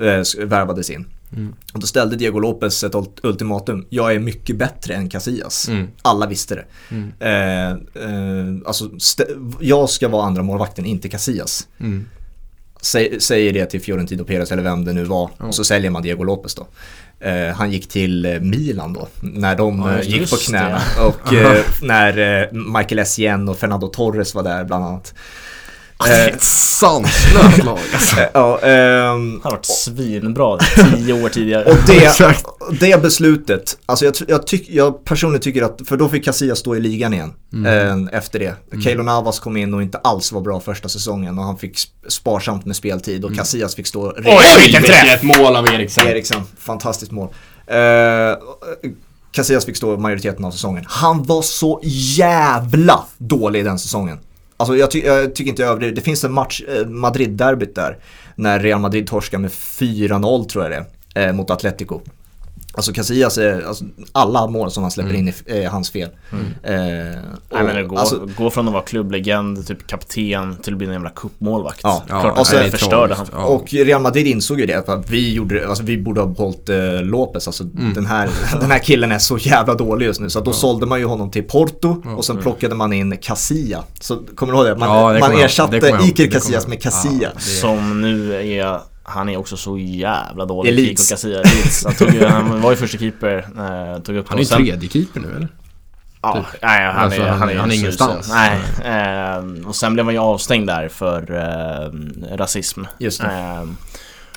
[0.00, 1.06] eh, värvades in.
[1.36, 1.54] Mm.
[1.72, 3.86] Och då ställde Diego Lopez ett ult- ultimatum.
[3.88, 5.68] Jag är mycket bättre än Casillas.
[5.68, 5.88] Mm.
[6.02, 6.64] Alla visste det.
[6.90, 7.12] Mm.
[7.20, 7.70] Eh,
[8.04, 8.90] eh, alltså,
[9.60, 11.68] jag ska vara andra målvakten, inte Casillas.
[11.80, 12.08] Mm.
[12.80, 15.30] Säg, säger det till Fiorentino Perez eller vem det nu var.
[15.38, 16.66] Och så säljer man Diego Lopez då.
[17.20, 20.42] Eh, han gick till eh, Milan då, när de just gick på det.
[20.42, 20.80] knäna.
[21.06, 25.14] Och eh, när Michael Essien och Fernando Torres var där bland annat.
[26.04, 28.20] Det är ett sanslöst lag alltså.
[28.20, 31.64] Eh, ja, ehm, Han har varit svinbra tio år tidigare.
[31.64, 36.24] Och det, det beslutet, alltså jag, jag, tyck, jag personligen tycker att, för då fick
[36.24, 37.32] Casillas stå i ligan igen
[37.66, 38.54] eh, efter det.
[38.84, 41.88] Keylor Navas kom in och inte alls var bra första säsongen och han fick sp-
[42.08, 44.14] sparsamt med speltid och Casillas fick stå
[44.62, 45.22] vilken träff!
[45.22, 46.06] mål av Eriksen!
[46.08, 47.28] Eriksen, fantastiskt mål.
[47.66, 47.76] Eh,
[49.32, 50.84] Casillas fick stå majoriteten av säsongen.
[50.88, 54.18] Han var så jävla dålig den säsongen.
[54.60, 55.94] Alltså jag, ty- jag tycker inte jag överdriver.
[55.96, 57.96] Det finns en match, eh, Madrid-derbyt där,
[58.34, 62.00] när Real Madrid torskar med 4-0 tror jag det är, eh, mot Atletico.
[62.72, 65.28] Alltså Casillas, är, alltså, alla mål som han släpper Mm.
[65.28, 66.08] in är, är hans fel.
[66.32, 67.16] Eh, Nej
[67.50, 70.86] och, men det går, alltså, gå från att vara klubblegend, typ kapten, till att bli
[70.86, 71.80] en jävla cupmålvakt.
[71.82, 72.02] Ja.
[72.08, 73.26] Klart Ja, och det sen- förstörde han.
[73.32, 73.44] Ja.
[73.44, 77.02] Och Real Madrid insåg ju det, att vi, gjorde, alltså, vi borde ha behållit eh,
[77.02, 77.94] Lopez, alltså Mm.
[77.94, 80.30] den, här, den här killen är så jävla dålig just nu.
[80.30, 83.84] Så att då sålde man ju honom till Porto och sen plockade man in Casilla.
[84.00, 84.76] Så kommer du ihåg det?
[84.76, 85.76] Man, Ja, det man ersatte.
[86.02, 87.28] Iker Casillas med Casilla.
[87.34, 90.70] Ja, Som nu är, han är också så jävla dålig.
[90.70, 91.08] Elites.
[91.08, 91.84] Kiko Casilla, Elites.
[91.84, 95.20] Han, tog, han var ju första keeper, eh, tog upp Han är sen- tredje keeper
[95.20, 95.48] nu eller?
[96.22, 96.62] Ja, typ.
[96.62, 98.30] nej, han, Alltså, är, han han är- är, han är ingenstans.
[98.32, 102.82] Nej, eh, och sen blev han ju avstängd där för eh, rasism.
[102.98, 103.26] Just det.
[103.28, 103.64] Eh,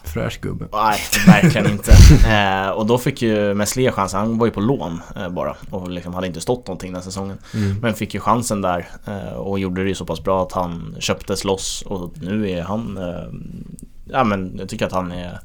[0.03, 0.65] Fräsch gubbe.
[0.71, 1.91] nej, verkligen inte.
[2.31, 5.89] Eh, och då fick ju Meslier chansen, han var ju på lån eh, bara och
[5.89, 7.37] liksom hade inte stått någonting den säsongen.
[7.53, 7.79] Mm.
[7.81, 10.95] Men fick ju chansen där eh, och gjorde det ju så pass bra att han
[10.99, 13.27] köptes loss och nu är han eh,
[14.11, 15.39] Ja men jag tycker att han är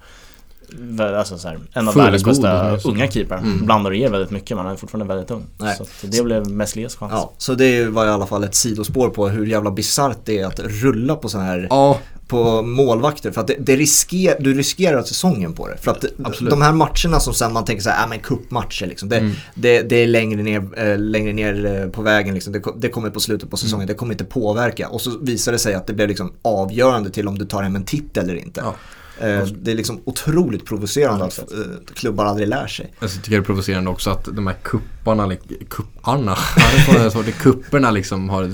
[1.19, 3.37] Alltså så här, en av världens bästa unga keeper.
[3.37, 3.67] Mm.
[3.67, 5.47] Blandar och ger väldigt mycket men han är fortfarande väldigt ung.
[5.59, 5.77] Nej.
[6.01, 7.13] Så det blev Mesliers chans.
[7.15, 10.47] Ja, så det var i alla fall ett sidospår på hur jävla bisarrt det är
[10.47, 11.99] att rulla på sådana här Ja,
[12.29, 15.77] på målvakter för att det, det risker, du riskerar säsongen på det.
[15.77, 16.51] För att Absolut.
[16.51, 19.09] de här matcherna som sen man tänker så här, äh, men cupmatcher liksom.
[19.09, 19.33] Det, Mm.
[19.55, 22.53] det, det är längre ner, äh, längre ner eh, på vägen liksom.
[22.53, 23.87] Det, det kommer på slutet på säsongen, Mm.
[23.87, 24.89] det kommer inte påverka.
[24.89, 27.77] Och så visar det sig att det blir liksom avgörande till om du tar hem
[27.77, 28.61] en titel eller inte.
[28.65, 28.75] Ja.
[29.21, 32.93] Eh, det är liksom otroligt provocerande Ja, att eh, klubbar aldrig lär sig.
[33.01, 35.37] jag tycker det är provocerande också att de här kupparna,
[35.69, 36.37] kupparna,
[37.15, 38.51] ja, kupperna liksom har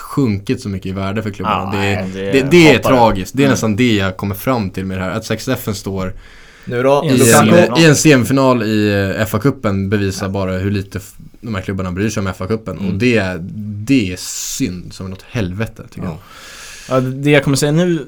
[0.00, 1.74] sjunkit så mycket i värde för klubbarna.
[1.76, 3.32] Ja, det, är, det det, är tragiskt.
[3.36, 3.52] Det är Mm.
[3.52, 5.10] nästan det jag kommer fram till med det här.
[5.10, 6.14] Att 6FN står
[6.64, 7.08] Nu då, I
[7.82, 8.62] i en semifinal.
[8.62, 8.88] i
[9.18, 11.00] eh, FA-cupen bevisar bara hur lite
[11.40, 12.70] de här klubbarna bryr sig om FA-cupen.
[12.78, 12.86] Mm.
[12.86, 13.38] Och det, är-
[13.86, 16.12] det är synd som något helvete tycker Ja.
[16.12, 16.18] jag.
[16.88, 18.06] Ja, det jag kommer säga nu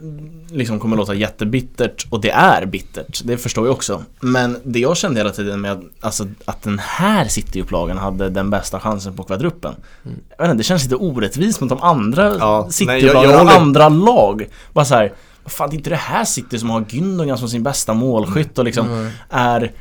[0.53, 4.03] liksom kommer låta jättebittert och det är bittert, det förstår jag också.
[4.21, 8.51] Men det jag kände hela tiden med att, alltså, att den här City-upplagan hade den
[8.51, 9.75] bästa chansen på kvadruppen.
[10.05, 10.19] Mm.
[10.39, 14.47] Jag vet inte, det känns lite orättvist mot de andra Ja, City-upplagorna och andra lag.
[14.73, 15.13] Bara så här,
[15.45, 18.59] vad fan det är inte det här City som har Gündogan som sin bästa målskytt
[18.59, 19.11] och liksom Mm.
[19.31, 19.73] är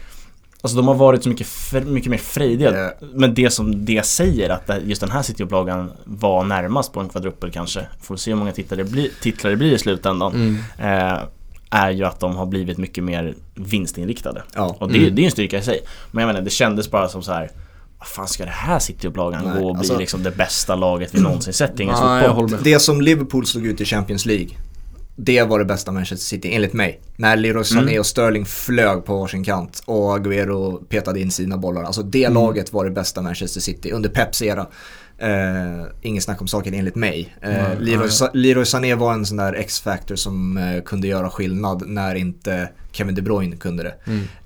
[0.62, 1.48] Alltså de har varit så mycket,
[1.86, 2.86] mycket mer frejdiga.
[2.86, 2.92] Eh.
[3.14, 7.52] Men det som det säger att just den här City-upplagan var närmast på en kvadruppel
[7.52, 7.88] kanske.
[8.02, 10.34] Får se hur många titlar det blir, titlar det blir i slutändan.
[10.34, 10.58] Mm.
[11.14, 11.20] Eh,
[11.72, 14.44] är ju att de har blivit mycket mer vinstinriktade.
[14.56, 14.76] Ja.
[14.80, 15.16] Och det, Mm.
[15.16, 15.80] det är en styrka i sig.
[16.12, 17.50] Men jag menar, det kändes bara som så här.
[18.00, 21.20] Vad fan ska det här City-upplagan gå och bli alltså- liksom det bästa laget vi
[21.22, 22.58] någonsin sett i engelsk fotboll?
[22.64, 24.48] Det som Liverpool slog ut i Champions League
[25.22, 27.00] det var det bästa Manchester City, enligt mig.
[27.16, 28.00] När Leroy Sané Mm.
[28.00, 31.84] och Sterling flög på varsin kant och Agüero petade in sina bollar.
[31.84, 32.34] Alltså det Mm.
[32.34, 34.68] laget var det bästa Manchester City under Peps era.
[35.18, 37.36] Eh, ingen snack om saken enligt mig.
[37.42, 42.16] Nej, Leroy, Leroy Sané var en sån där X-factor som eh, kunde göra skillnad när
[42.16, 43.96] inte Kevin De Bruyne kunde det.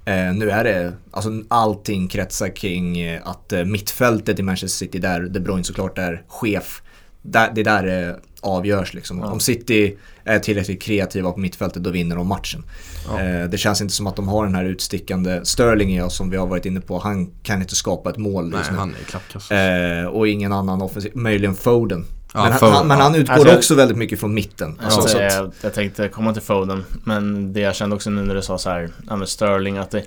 [0.05, 0.37] Mm.
[0.39, 5.63] Nu är det, alltså allting kretsar kring att mittfältet i Manchester City där De Bruyne
[5.63, 6.81] såklart är chef.
[7.21, 9.19] Där, det där det avgörs liksom.
[9.19, 9.25] Ja.
[9.31, 12.63] Om City är tillräckligt kreativa på mittfältet då vinner de matchen.
[13.07, 13.19] Ja.
[13.21, 16.37] Eh, det känns inte som att de har den här utstickande, Sterling är som vi
[16.37, 18.77] har varit inne på, han kan inte skapa ett mål Nej, just nu.
[18.77, 19.51] han är klappkass.
[19.51, 22.05] Eh, och ingen annan offensiv, möjligen Foden.
[22.33, 23.03] Ja, men, han- Foden, han, men ja.
[23.03, 24.75] han utgår Alltså, också väldigt mycket från mitten.
[24.79, 28.09] Ja, Alltså, så att, jag, jag tänkte komma till Foden, men det jag kände också
[28.09, 30.03] nu när du sa så här, ja Sterling, att det,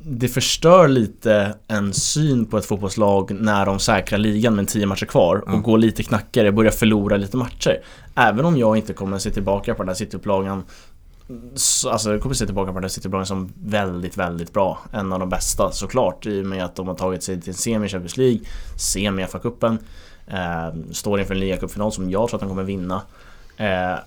[0.00, 5.06] det förstör lite en syn på ett fotbollslag när de säkrar ligan med 10 matcher
[5.06, 5.56] kvar och Ja.
[5.56, 7.82] går lite knackare, börjar förlora lite matcher.
[8.14, 10.62] Även om jag inte kommer se tillbaka på den här City-upplagan
[11.54, 14.78] så, Alltså jag kommer se tillbaka på den här City-upplagan som väldigt, väldigt bra.
[14.92, 17.54] En av de bästa såklart i och med att de har tagit sig till en
[17.54, 18.40] semi i Champions League,
[18.76, 19.78] semi i FA-cupen,
[20.26, 23.02] eh, står inför en ligacupfinal som jag tror att de kommer vinna.
[23.56, 23.98] Eh,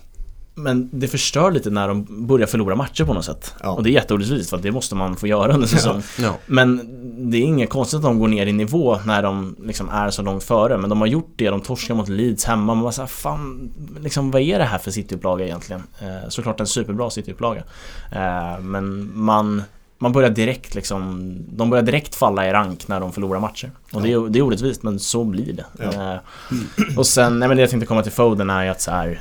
[0.55, 3.53] men det förstör lite när de börjar förlora matcher på något sätt.
[3.63, 3.69] Ja.
[3.69, 6.03] Och det är jätteorättvist för att det måste man få göra under säsong.
[6.19, 6.37] Ja.
[6.45, 6.89] Men
[7.31, 10.21] det är inget konstigt att de går ner i nivå när de liksom är så
[10.21, 10.77] långt före.
[10.77, 12.73] Men de har gjort det, de torskar mot Leeds hemma.
[12.73, 15.83] Man bara såhär, fan, liksom, vad är det här för City-upplaga egentligen?
[15.99, 17.63] Eh, såklart en superbra City-upplaga.
[18.11, 19.63] Eh, men man,
[19.97, 23.71] man börjar direkt liksom, de börjar direkt falla i rank när de förlorar matcher.
[23.91, 25.65] Och det, är, det är orättvist, men så blir det.
[25.79, 26.13] Ja.
[26.13, 28.91] Eh, och sen, nej men det jag tänkte komma till Foden är ju att så
[28.91, 29.19] här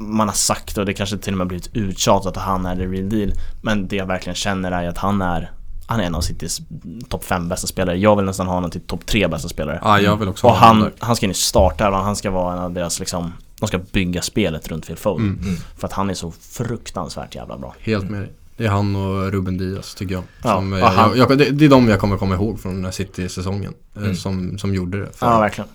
[0.00, 2.86] man har sagt och det kanske till och med blivit uttjatat att han är the
[2.86, 3.32] real deal.
[3.62, 5.50] Men det jag verkligen känner är att han är
[5.86, 6.60] han är en av Citys
[7.08, 7.96] topp 5 bästa spelare.
[7.98, 9.80] Jag vill nästan ha honom till topp 3 bästa spelare.
[9.82, 10.92] ja, jag vill också Och ha han, där.
[10.98, 14.22] han ska in i startelvan, han ska vara en av deras liksom De ska bygga
[14.22, 15.26] spelet runt Phil Foden.
[15.26, 15.38] Mm.
[15.42, 15.56] Mm.
[15.76, 17.74] För att han är så fruktansvärt jävla bra.
[17.80, 18.32] Helt med dig.
[18.56, 20.24] Det är han och Ruben Diaz tycker jag.
[20.44, 22.84] Ja, Som, han- jag, jag det, det är de jag kommer komma ihåg från den
[22.84, 23.74] här City-säsongen.
[23.96, 24.14] eh, Mm.
[24.16, 25.08] Som, som gjorde det.
[25.16, 25.68] För, Ja, verkligen.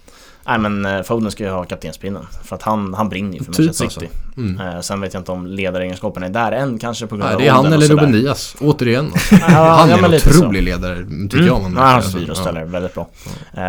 [0.46, 2.28] Nej men eh, Foden ska ju ha kaptenspinnen.
[2.44, 4.10] För att han, han brinner ju för Typ Manchester City.
[4.38, 4.62] mm.
[4.68, 7.42] Eh, sen vet jag inte om ledaregenskaperna är där än kanske på grund Nej, av
[7.42, 8.00] det är han eller och.
[8.00, 9.06] Ruben Diaz, återigen.
[9.14, 9.36] Alltså.
[9.42, 10.40] Ja, han ja, är men en lite så.
[10.40, 10.98] otrolig ledare,
[11.30, 11.62] tycker jag.
[11.62, 13.08] Man Ja, hans Alltså, virusställare, väldigt bra.
[13.54, 13.64] Eh,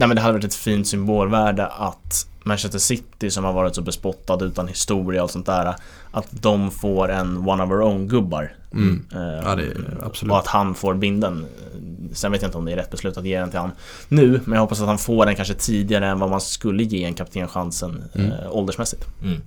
[0.00, 3.82] nej men det hade varit ett fint symbolvärde att Manchester City som har varit så
[3.82, 5.74] bespottad utan historia och sånt där
[6.10, 9.06] Att de får en one of our own gubbar Mm.
[9.12, 9.76] Eh, Ja, det är
[10.06, 10.32] absolut.
[10.32, 11.46] Och att han får binden
[12.12, 13.70] Sen vet jag inte om det är rätt beslut att ge den till han
[14.08, 17.04] nu Men jag hoppas att han får den kanske tidigare än vad man skulle ge
[17.04, 18.32] en kapten chansen Mm.
[18.32, 19.40] eh, åldersmässigt Mm.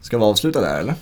[0.00, 0.94] Ska vi avsluta där eller?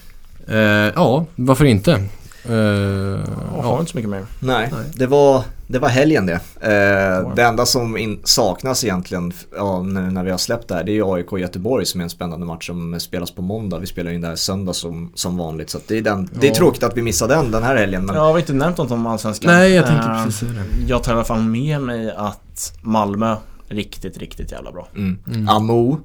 [0.48, 2.02] Eh, ja, varför inte?
[2.48, 3.80] Eh, Jag har ja.
[3.80, 4.84] inte så mycket mer Nej, Nej.
[4.94, 6.40] Det, var, det var helgen det.
[6.60, 7.34] Eh, Wow.
[7.34, 10.98] det enda som in, saknas egentligen ja, nu när vi har släppt det här det
[10.98, 13.78] är AIK Göteborg som är en spännande match som spelas på måndag.
[13.78, 15.70] Vi spelar in det här söndag som, som vanligt.
[15.70, 16.54] Så att det, är den, det är Ja.
[16.56, 18.06] tråkigt att vi missade den den här helgen.
[18.06, 20.86] Men Ja, vi har inte nämnt något om Allsvenskan Nej, jag tänkte Eh, precis det.
[20.86, 23.36] Jag tar i alla fall med mig att Malmö
[23.68, 25.18] Riktigt, riktigt jävla bra mm.
[25.26, 25.48] Mm.
[25.48, 25.98] Amo.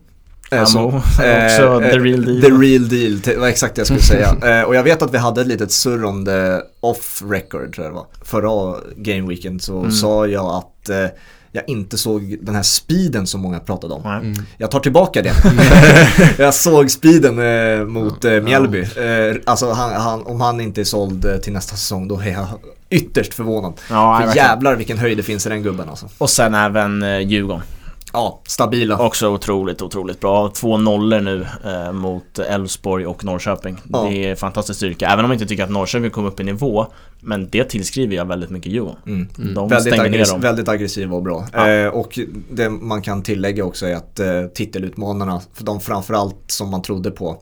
[0.51, 0.95] Eh, som- eh,
[1.45, 4.35] också the eh, real deal The real deal, det var exakt det jag skulle säga.
[4.59, 7.85] Eh, och jag vet att vi hade ett litet surr om det off record tror
[7.85, 8.05] jag det var.
[8.25, 9.91] Förra game weekend så Mm.
[9.91, 11.05] sa jag att eh,
[11.51, 14.05] jag inte såg den här speeden som många pratade om.
[14.05, 14.33] Mm.
[14.57, 15.33] Jag tar tillbaka det.
[16.43, 18.79] jag såg speeden eh, mot eh, Mjällby.
[18.81, 22.31] Eh, alltså han, han, om han inte är såld eh, till nästa säsong då är
[22.31, 22.47] jag
[22.89, 23.73] ytterst förvånad.
[23.89, 26.05] Ja, För jävlar vilken höjd det finns i den gubben alltså.
[26.17, 27.61] Och sen även eh, Djurgården.
[28.13, 28.97] Ja, stabila.
[28.97, 30.51] Också otroligt, otroligt bra.
[30.55, 33.77] Två nollor nu eh, mot Elfsborg och Norrköping.
[33.93, 34.07] Ja.
[34.09, 35.07] Det är fantastisk styrka.
[35.09, 36.87] Även om jag inte tycker att Norrköping kom upp i nivå.
[37.21, 38.97] Men det tillskriver jag väldigt mycket Djurgården.
[39.05, 39.53] Mm.
[39.53, 40.41] De Väldigt, stänger ner dem.
[40.41, 41.47] väldigt aggressiva och bra.
[41.53, 41.69] Ja.
[41.69, 42.19] Eh, och
[42.51, 47.11] det man kan tillägga också är att eh, titelutmanarna, för de framförallt som man trodde
[47.11, 47.37] på,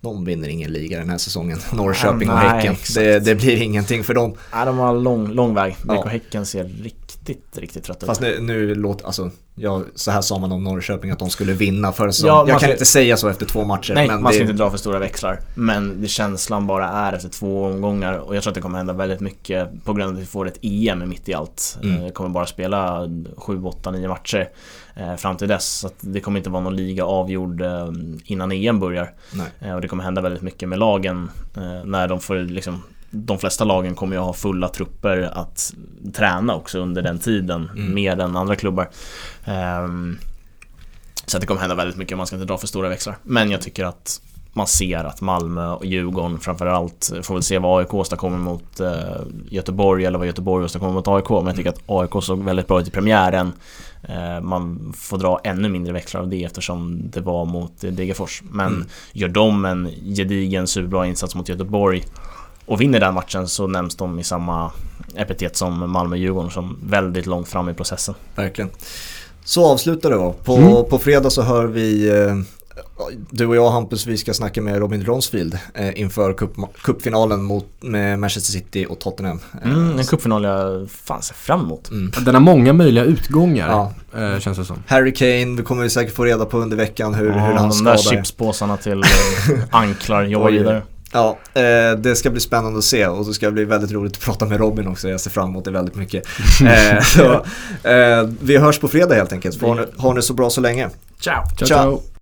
[0.00, 1.58] de vinner ingen liga den här säsongen.
[1.72, 2.76] Norrköping och nej, Häcken.
[2.94, 4.34] Det, det blir ingenting för dem.
[4.54, 5.76] Nej, de har lång, lång väg.
[5.82, 6.06] BK Ja.
[6.08, 7.03] Häcken ser riktigt,
[7.52, 8.06] riktigt trött ut.
[8.06, 11.52] Fast nu, nu låter, alltså, ja, så här sa man om Norrköping att de skulle
[11.52, 12.28] vinna för säsong.
[12.28, 13.94] Ja, Jag kan inte säga så efter två matcher.
[13.94, 15.40] Nej, men man det, ska inte dra för stora växlar.
[15.54, 18.92] Men det känslan bara är efter två omgångar och jag tror att det kommer hända
[18.92, 21.78] väldigt mycket på grund av att vi får ett EM mitt i allt.
[21.82, 22.04] Mm.
[22.04, 24.48] Eh, kommer bara spela 7, 8, 9 matcher
[24.96, 25.78] eh, fram till dess.
[25.78, 27.88] Så det kommer inte vara någon liga avgjord eh,
[28.24, 29.12] innan EM börjar.
[29.32, 29.74] Nej.
[29.74, 31.30] Och det kommer hända väldigt mycket med lagen
[31.84, 32.82] när de får liksom
[33.14, 35.74] de flesta lagen kommer ju ha fulla trupper att
[36.14, 37.94] träna också under den tiden, Mm.
[37.94, 38.88] mer än andra klubbar.
[39.44, 40.18] Ehm,
[41.26, 43.16] så det kommer hända väldigt mycket, man ska inte dra för stora växlar.
[43.22, 44.20] Men jag tycker att
[44.56, 48.92] man ser att Malmö och Djurgården framförallt får väl se vad AIK åstadkommer mot eh,
[49.48, 51.30] Göteborg eller vad Göteborg åstadkommer mot AIK.
[51.30, 53.52] Men jag tycker att AIK såg väldigt bra ut i premiären.
[54.02, 58.42] Eh, man får dra ännu mindre växlar av det eftersom det var mot eh, Degerfors.
[58.50, 58.86] Men Mm.
[59.12, 62.04] gör de en gedigen superbra insats mot Göteborg
[62.66, 64.70] och vinner den matchen så nämns de i samma
[65.16, 68.14] epitet som Malmö och Djurgården som väldigt långt fram i processen.
[68.36, 68.70] Verkligen.
[69.44, 70.32] Så avslutar det då.
[70.32, 70.84] På, Mm.
[70.90, 72.34] på fredag så hör vi eh,
[73.30, 76.50] du och jag Hampus, vi ska snacka med Robin Ronsfield eh, inför cup,
[76.82, 79.40] cupfinalen mot, med Manchester City och Tottenham.
[79.64, 81.90] Eh, Mm, en cupfinal jag fan ser fram emot.
[81.90, 82.12] mm.
[82.24, 83.92] Den har många möjliga utgångar, Ja.
[84.20, 84.82] eh, känns det som.
[84.86, 87.68] Harry Kane, vi kommer vi säkert få reda på under veckan hur, hur Ja, han
[87.70, 88.16] de där skadar.
[88.16, 89.02] chipspåsarna till
[89.70, 90.58] anklar jobbar Oj.
[90.58, 90.82] vidare.
[91.14, 94.22] Ja, eh, det ska bli spännande att se och det ska bli väldigt roligt att
[94.22, 95.08] prata med Robin också.
[95.08, 96.26] Jag ser fram emot det väldigt mycket.
[96.60, 97.32] eh, så,
[97.88, 99.62] eh, vi hörs på fredag helt enkelt.
[99.62, 100.88] Har ni, har ni så bra så länge.
[101.20, 101.44] Ciao!
[101.56, 101.66] Ciao, Ciao.
[101.66, 102.13] ciao.